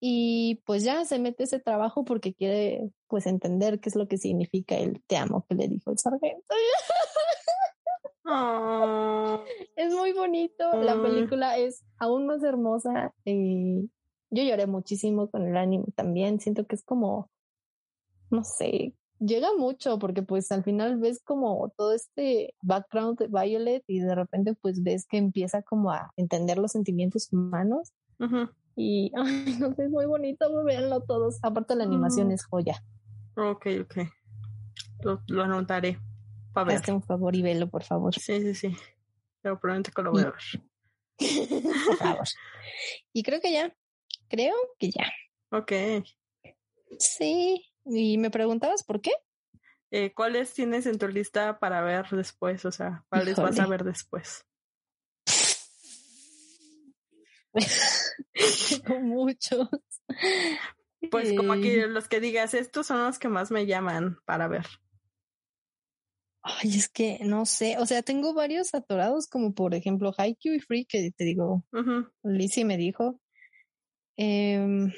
[0.00, 4.18] Y pues ya se mete ese trabajo porque quiere pues entender qué es lo que
[4.18, 6.54] significa el te amo que le dijo el sargento.
[8.24, 9.44] Oh.
[9.76, 10.64] Es muy bonito.
[10.82, 11.02] La Mm.
[11.02, 13.14] película es aún más hermosa.
[13.24, 13.90] y
[14.30, 16.38] yo lloré muchísimo con el anime también.
[16.40, 17.30] Siento que es como,
[18.30, 23.84] no sé, llega mucho porque pues al final ves como todo este background de Violet
[23.86, 27.92] y de repente pues ves que empieza como a entender los sentimientos humanos
[28.76, 31.38] y ay, no sé, es muy bonito, véanlo todos.
[31.42, 32.32] Aparte la animación Mm.
[32.32, 32.84] es joya.
[33.36, 33.96] Ok, ok.
[35.02, 35.98] Lo, lo anotaré.
[36.52, 36.76] Para ver.
[36.76, 38.14] Hazte un favor y velo, por favor.
[38.14, 38.76] Sí, sí, sí.
[39.42, 41.18] Pero probablemente que lo voy a ver.
[41.86, 42.26] por favor.
[43.12, 43.72] Y creo que ya,
[44.28, 45.06] creo que ya.
[45.50, 45.72] Ok.
[46.98, 47.64] Sí.
[47.90, 49.12] Y me preguntabas por qué.
[49.90, 52.64] Eh, ¿Cuáles tienes en tu lista para ver después?
[52.64, 54.44] O sea, ¿cuáles vas a ver después?
[58.68, 59.68] Tengo muchos.
[61.10, 64.48] Pues como Eh, que los que digas, estos son los que más me llaman para
[64.48, 64.66] ver.
[66.42, 67.76] Ay, es que no sé.
[67.78, 72.08] O sea, tengo varios atorados, como por ejemplo Haikyuu y Free, que te digo, Ujú.
[72.22, 73.20] Lizzie me dijo.
[74.16, 74.92] Em,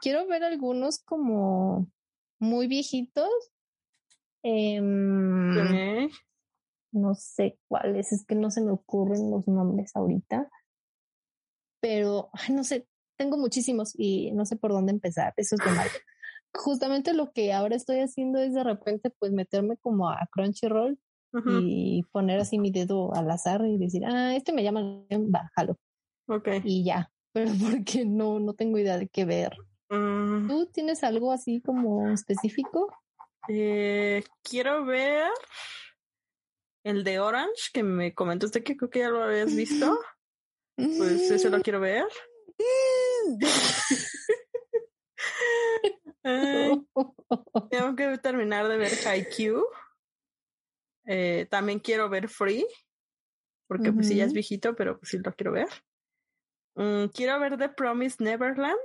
[0.00, 1.90] quiero ver algunos como
[2.42, 3.30] muy viejitos.
[4.42, 6.10] Em,
[6.92, 10.50] no sé cuáles, es que no se me ocurren los nombres ahorita.
[11.80, 15.32] Pero, ay, no sé, tengo muchísimos y no sé por dónde empezar.
[15.36, 15.90] Eso es lo malo.
[16.52, 20.98] Justamente lo que ahora estoy haciendo es de repente pues meterme como a Crunchyroll
[21.46, 25.78] y poner así mi dedo al azar y decir, ah, este me llama, va, jalo.
[26.28, 26.48] Ok.
[26.64, 29.56] Y ya, pero porque no, no tengo idea de qué ver.
[29.92, 32.96] Mm, ¿Tú tienes algo así como específico?
[33.48, 35.30] eh, quiero ver
[36.84, 39.98] el de Orange, que me comentaste que creo que ya lo habías visto.
[40.76, 42.06] Pues ese lo quiero ver.
[46.24, 46.86] Ay,
[47.70, 49.66] tengo que terminar de ver Haikyuu.
[51.04, 52.66] Eh, también quiero ver Free,
[53.68, 55.68] porque pues sí ya es viejito, pero pues sí lo quiero ver.
[56.76, 58.80] Mm, quiero ver The Promised Neverland,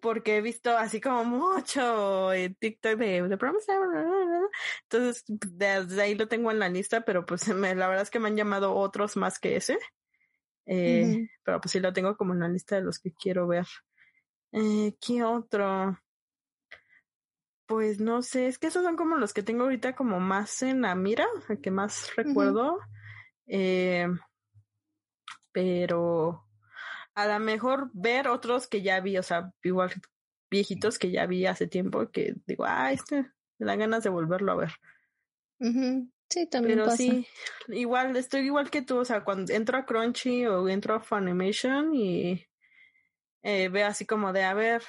[0.00, 3.36] porque he visto así como mucho en TikTok de The
[3.68, 4.48] Neverland.
[4.82, 8.18] Entonces, desde ahí lo tengo en la lista, pero pues me- la verdad es que
[8.18, 9.78] me han llamado otros más que ese.
[10.66, 13.66] Eh, pero pues sí lo tengo como en la lista de los que quiero ver.
[14.52, 15.98] Eh, ¿Qué otro?
[17.66, 20.82] Pues no sé, es que esos son como los que tengo ahorita como más en
[20.82, 22.78] la mira, sea, que más recuerdo.
[23.46, 24.08] Eh,
[25.52, 26.44] pero
[27.22, 29.92] a lo mejor ver otros que ya vi, o sea, igual
[30.50, 34.52] viejitos que ya vi hace tiempo, que digo, ah, este, me dan ganas de volverlo
[34.52, 34.72] a ver.
[36.28, 36.96] Sí, también Pero pasa.
[36.96, 37.26] sí,
[37.68, 41.94] igual, estoy igual que tú, o sea, cuando entro a Crunchy o entro a Funimation
[41.94, 42.46] y
[43.42, 44.82] eh, veo así como de, a ver,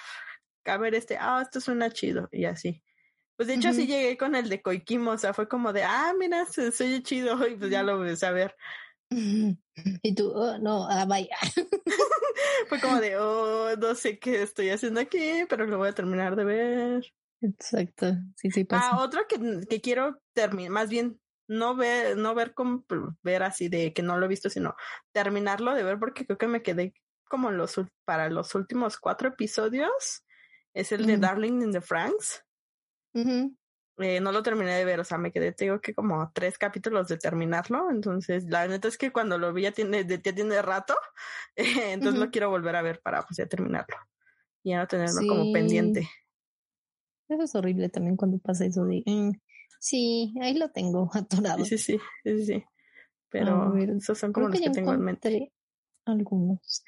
[0.66, 2.84] a ver este, ah, esto suena chido y así.
[3.36, 3.88] Pues de hecho así Ujú.
[3.88, 7.36] llegué con el de Koikimo, o sea, fue como de, ah, mira, se, oye chido
[7.48, 8.56] y pues ya lo ves a ver.
[9.12, 11.36] Y tú, oh, no, ah, vaya.
[12.70, 16.36] Fue como de, oh, no sé qué estoy haciendo aquí, pero lo voy a terminar
[16.36, 17.14] de ver.
[17.42, 18.92] Exacto, sí, sí pasa.
[18.92, 22.86] Ah, otro que, que quiero terminar, más bien no ver, no ver como
[23.24, 24.76] ver así de que no lo he visto, sino
[25.12, 26.94] terminarlo de ver porque creo que me quedé
[27.28, 27.76] como los
[28.06, 30.24] para los últimos cuatro episodios.
[30.74, 31.18] Es el de.
[31.18, 32.46] Darling in the Franks.
[33.14, 33.56] Ujú.
[33.98, 36.58] Eh, no lo terminé de ver, o sea, me quedé, te digo que como tres
[36.58, 37.92] capítulos de terminarlo.
[37.92, 40.96] Entonces, la neta es que cuando lo vi ya tiene, de- ya tiene rato.
[41.56, 41.64] eh,
[41.94, 42.26] entonces Ujú.
[42.26, 43.96] lo quiero volver a ver para pues ya terminarlo.
[44.64, 46.08] Y ya no tenerlo como pendiente.
[47.28, 49.32] Eso es horrible también cuando pasa eso de, mm,
[49.80, 51.64] sí, ahí lo tengo atorado.
[51.64, 52.64] Sí, sí, sí, sí, sí,
[53.30, 55.54] Pero ver, esos son como los que tengo en mente.
[56.06, 56.84] algunos.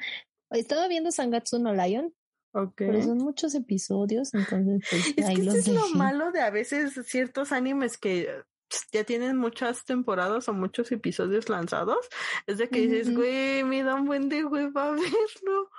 [0.50, 2.14] Estaba viendo Sangatsu no Lion,
[2.54, 2.74] Ok.
[2.78, 6.42] pero son muchos episodios, entonces pues Es ahí que los eso es lo malo de
[6.42, 8.30] a veces ciertos animes que
[8.92, 12.08] ya tienen muchas temporadas o muchos episodios lanzados.
[12.48, 15.70] Es de que dices, güey, me da un buen de hueva verlo.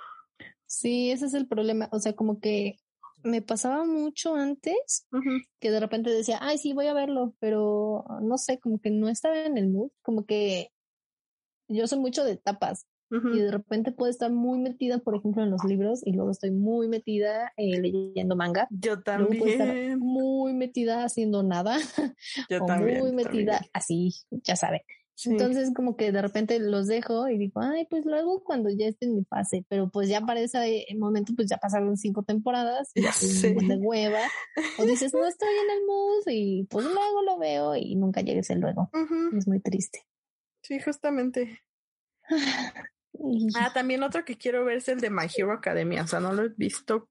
[0.65, 1.89] Sí, ese es el problema.
[1.91, 2.77] O sea, como que
[3.23, 5.07] me pasaba mucho antes
[5.59, 9.09] que de repente decía, ay, sí, voy a verlo, pero no sé, como que no
[9.09, 10.71] estaba en el mood, como que
[11.67, 12.37] yo soy mucho de
[13.33, 16.51] y de repente puedo estar muy metida, por ejemplo, en los libros y luego estoy
[16.51, 18.67] muy metida eh, leyendo manga.
[18.71, 19.99] Yo Luego puedo estar también.
[19.99, 21.77] muy metida haciendo nada
[22.49, 22.99] Yo o también.
[22.99, 23.71] muy metida también.
[23.73, 24.81] así, ya saben.
[25.23, 29.05] Entonces como que de repente los dejo y digo, ay, pues luego cuando ya esté
[29.05, 33.01] en mi fase, pero pues ya para ese momento pues ya pasaron cinco temporadas y
[33.75, 34.19] de hueva.
[34.77, 38.49] O dices, no estoy en el mood y pues luego lo veo y nunca llegues
[38.49, 38.89] el luego.
[39.37, 39.99] Es muy triste.
[40.63, 41.61] Sí, justamente.
[43.55, 46.03] Ah, también otro que quiero ver es el de My Hero Academia.
[46.03, 47.09] O sea, no lo he visto,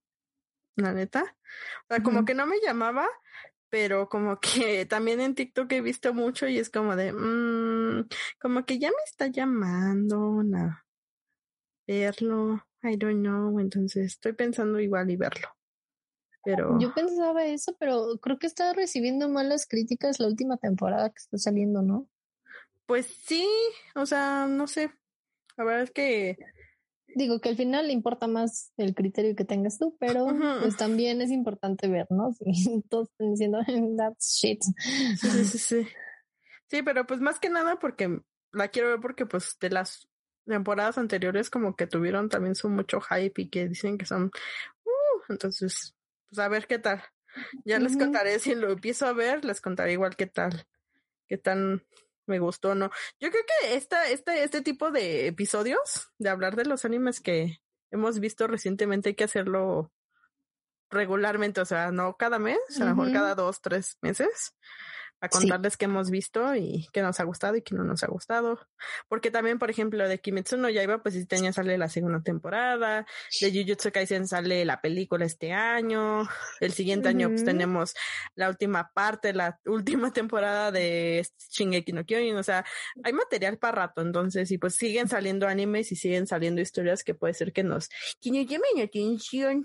[0.77, 1.37] la neta.
[1.85, 3.09] O sea, como que no me llamaba,
[3.69, 8.09] pero como que también en TikTok he visto mucho y es como de, mmm,
[8.41, 10.85] como que ya me está llamando a
[11.87, 15.49] verlo, I don't know, entonces estoy pensando igual y verlo.
[16.45, 21.19] Pero yo pensaba eso, pero creo que está recibiendo malas críticas la última temporada que
[21.19, 22.07] está saliendo, ¿no?
[22.87, 23.49] Pues sí,
[23.95, 24.93] o sea, no sé.
[25.57, 26.37] La verdad es que
[27.15, 30.27] digo que al final le importa más el criterio que tengas tú, pero
[30.61, 32.33] pues también es importante ver, ¿no?
[32.33, 32.45] Si
[32.89, 33.61] todos están diciendo,
[33.97, 34.63] that's shit.
[35.17, 35.89] Sí, sí, sí.
[36.67, 38.21] Sí, pero pues más que nada porque
[38.53, 40.09] la quiero ver porque pues de las
[40.47, 44.31] temporadas anteriores como que tuvieron también su mucho hype y que dicen que son,
[44.85, 45.95] uh, entonces,
[46.29, 47.03] pues a ver qué tal.
[47.65, 50.67] Ya les contaré si lo empiezo a ver, les contaré igual qué tal,
[51.27, 51.83] qué tan
[52.27, 52.91] me gustó, ¿no?
[53.21, 57.61] Yo creo que esta, este, este tipo de episodios, de hablar de los animes que
[57.91, 59.93] hemos visto recientemente, hay que hacerlo
[60.91, 64.55] regularmente, o sea, no cada mes, a lo mejor cada dos, tres meses,
[65.25, 68.09] a contarles qué hemos visto y qué nos ha gustado y qué no nos ha
[68.09, 68.61] gustado.
[69.09, 73.07] Porque también, por ejemplo, de Kimetsu no Yaiba, pues este año sale la segunda temporada,
[73.41, 76.29] de Jujutsu Kaisen sale la película este año,
[76.61, 77.95] el siguiente año pues tenemos
[78.35, 82.65] la última parte, la última temporada de Shingeki no Kyojin, o sea,
[83.03, 87.15] hay material para rato, entonces, y pues siguen saliendo animes y siguen saliendo historias que
[87.15, 87.89] puede ser que nos,
[88.21, 89.65] que nos llamen atención.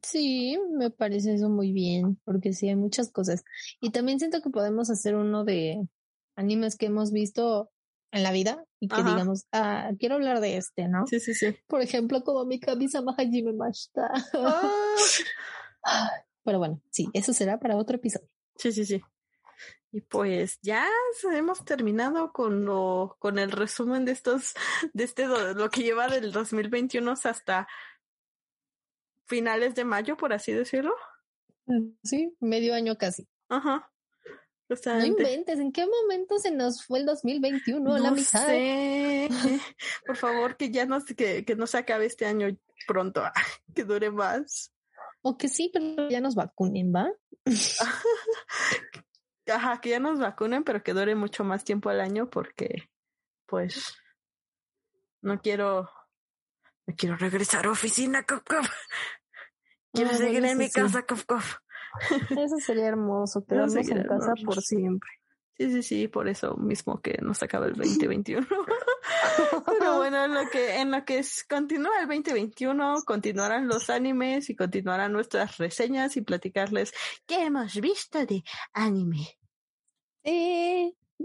[0.00, 3.44] Sí, me parece eso muy bien, porque sí hay muchas cosas.
[3.80, 5.86] Y también siento que podemos hacer uno de
[6.36, 7.70] animes que hemos visto
[8.10, 11.06] en la vida y que digamos, ah, quiero hablar de este, ¿no?
[11.06, 11.56] Sí, sí, sí.
[11.66, 14.10] Por ejemplo, como mi camisa Mahajime Mashita.
[16.44, 18.28] Pero bueno, sí, eso será para otro episodio.
[18.56, 19.00] Sí, sí, sí.
[19.92, 20.86] Y pues ya
[21.32, 24.54] hemos terminado con lo, con el resumen de estos,
[24.94, 27.68] de este, lo que lleva del 2021 hasta
[29.32, 30.94] finales de mayo, por así decirlo.
[31.64, 33.26] Mm, sí, medio año casi.
[33.48, 33.90] Ajá.
[34.86, 38.46] No inventes, ¿en qué momento se nos fue el 2021 la mitad?
[38.46, 39.28] Sé.
[40.06, 42.48] Por favor, que ya no, que, que no se acabe este año
[42.86, 43.22] pronto,
[43.74, 44.72] que dure más.
[45.20, 47.10] O que sí, pero ya nos vacunen, ¿va?
[49.46, 52.88] Ajá, que ya nos vacunen, pero que dure mucho más tiempo al año porque,
[53.46, 53.94] pues,
[55.20, 55.90] no quiero,
[56.86, 58.42] no quiero regresar a oficina, cop,
[59.92, 61.56] Quiero seguir en mi casa, cof, cof.
[62.30, 65.10] Eso sería hermoso, quedarnos en casa por siempre.
[65.58, 68.46] Sí, sí, sí, por eso mismo que nos acaba el 2021.
[69.66, 74.48] Pero bueno, en lo que, en lo que es, continúa el 2021, continuarán los animes
[74.50, 76.92] y continuarán nuestras reseñas y platicarles
[77.26, 78.42] qué hemos visto de
[78.72, 79.38] anime.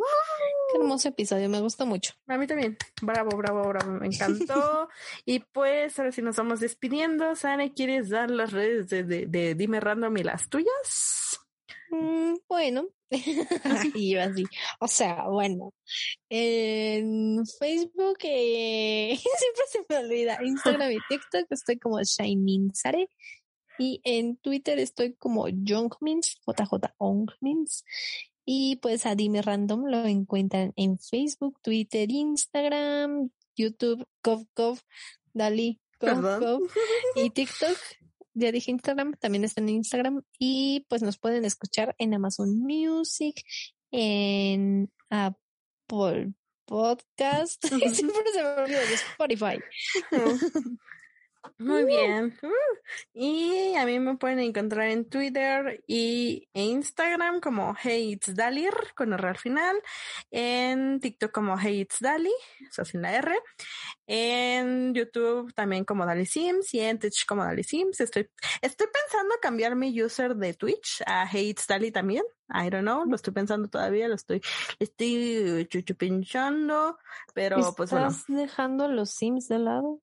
[0.06, 2.14] Eh, Qué hermoso episodio, me gusta mucho.
[2.28, 2.78] A mí también.
[3.02, 4.90] Bravo, bravo, bravo, me encantó.
[5.26, 7.36] y pues, ahora sí nos vamos despidiendo.
[7.36, 11.40] Sane, ¿quieres dar las redes de, de, Dime Random y las tuyas?
[11.90, 12.88] Mm, bueno,
[13.96, 14.44] y yo así,
[14.80, 15.74] o sea, bueno,
[16.28, 23.10] en Facebook eh, siempre se me olvida, Instagram y TikTok estoy como Shining Sare
[23.80, 27.86] y en Twitter estoy como Jongmins, JJ Ongmins
[28.50, 34.80] y pues a Dime Random lo encuentran en Facebook, Twitter, Instagram, YouTube, GovGov,
[35.34, 36.62] Dali, GovGov
[37.16, 37.78] y TikTok.
[38.36, 43.44] Ya dije Instagram, también está en Instagram y pues nos pueden escuchar en Amazon Music,
[43.92, 46.32] en Apple
[46.64, 49.60] Podcast, siempre se me olvida de Spotify.
[51.58, 52.38] Muy bien.
[52.42, 52.48] Uh,
[53.14, 59.14] y a mí me pueden encontrar en Twitter y Instagram como Hey It's Dalir con
[59.14, 59.82] R al final.
[60.32, 62.34] En TikTok como Hey It's Dali,
[62.70, 63.34] eso sin la R.
[64.06, 68.00] En YouTube también como Dali Sims y en Twitch como Dali Sims.
[68.02, 68.30] Estoy,
[68.62, 72.24] estoy pensando cambiar mi user de Twitch a Hey It's Dali también.
[72.50, 74.42] I don't know, lo estoy pensando todavía, lo estoy,
[74.80, 76.98] estoy chuchupinchando,
[77.34, 78.08] pero pues bueno.
[78.08, 80.02] ¿Estás dejando los Sims de lado?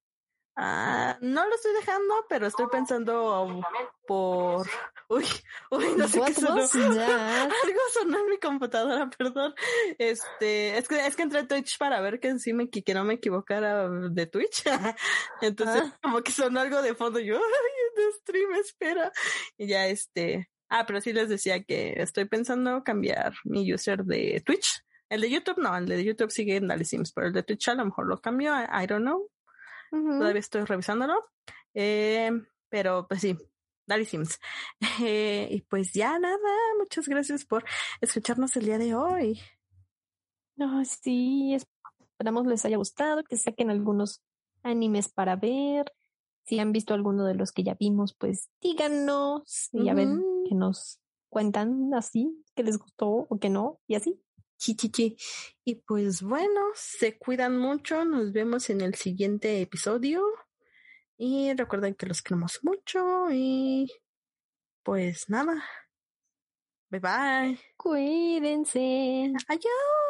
[0.57, 3.61] Ah, no lo estoy dejando, pero estoy pensando
[4.07, 4.65] por.
[5.09, 5.25] Uy,
[5.69, 6.53] uy, no sé qué sonó.
[6.63, 9.53] Algo sonó en mi computadora, perdón.
[9.97, 13.03] Este, es que, es que entré a Twitch para ver que sí me, que no
[13.03, 14.63] me equivocara de Twitch.
[15.41, 15.99] Entonces, ah.
[16.01, 17.19] como que sonó algo de fondo.
[17.19, 19.11] Yo, ay, de stream, espera.
[19.57, 20.49] Y ya este.
[20.69, 25.29] Ah, pero sí les decía que estoy pensando cambiar mi user de Twitch El de
[25.29, 27.85] YouTube no, el de YouTube sigue en Dali Sims, pero el de Twitch a lo
[27.85, 29.29] mejor lo cambió, I, don't know.
[29.91, 31.13] Todavía estoy revisándolo.
[31.73, 32.31] Eh,
[32.69, 33.37] pero pues sí,
[33.85, 34.39] Dali Sims.
[35.03, 36.37] Eh, y pues ya nada,
[36.77, 37.65] muchas gracias por
[38.01, 39.41] escucharnos el día de hoy.
[40.55, 44.21] No, sí, esperamos les haya gustado, que saquen algunos
[44.63, 45.91] animes para ver.
[46.45, 50.07] Si han visto alguno de los que ya vimos, pues díganos y a ver
[50.47, 50.99] que nos
[51.29, 54.21] cuentan así, que les gustó o que no, y así.
[54.57, 55.17] Chichichi.
[55.63, 58.05] Y pues bueno, se cuidan mucho.
[58.05, 60.23] Nos vemos en el siguiente episodio.
[61.17, 63.27] Y recuerden que los queremos mucho.
[63.31, 63.91] Y
[64.83, 65.63] pues nada.
[66.89, 67.59] Bye bye.
[67.77, 69.33] Cuídense.
[69.47, 70.04] Adiós.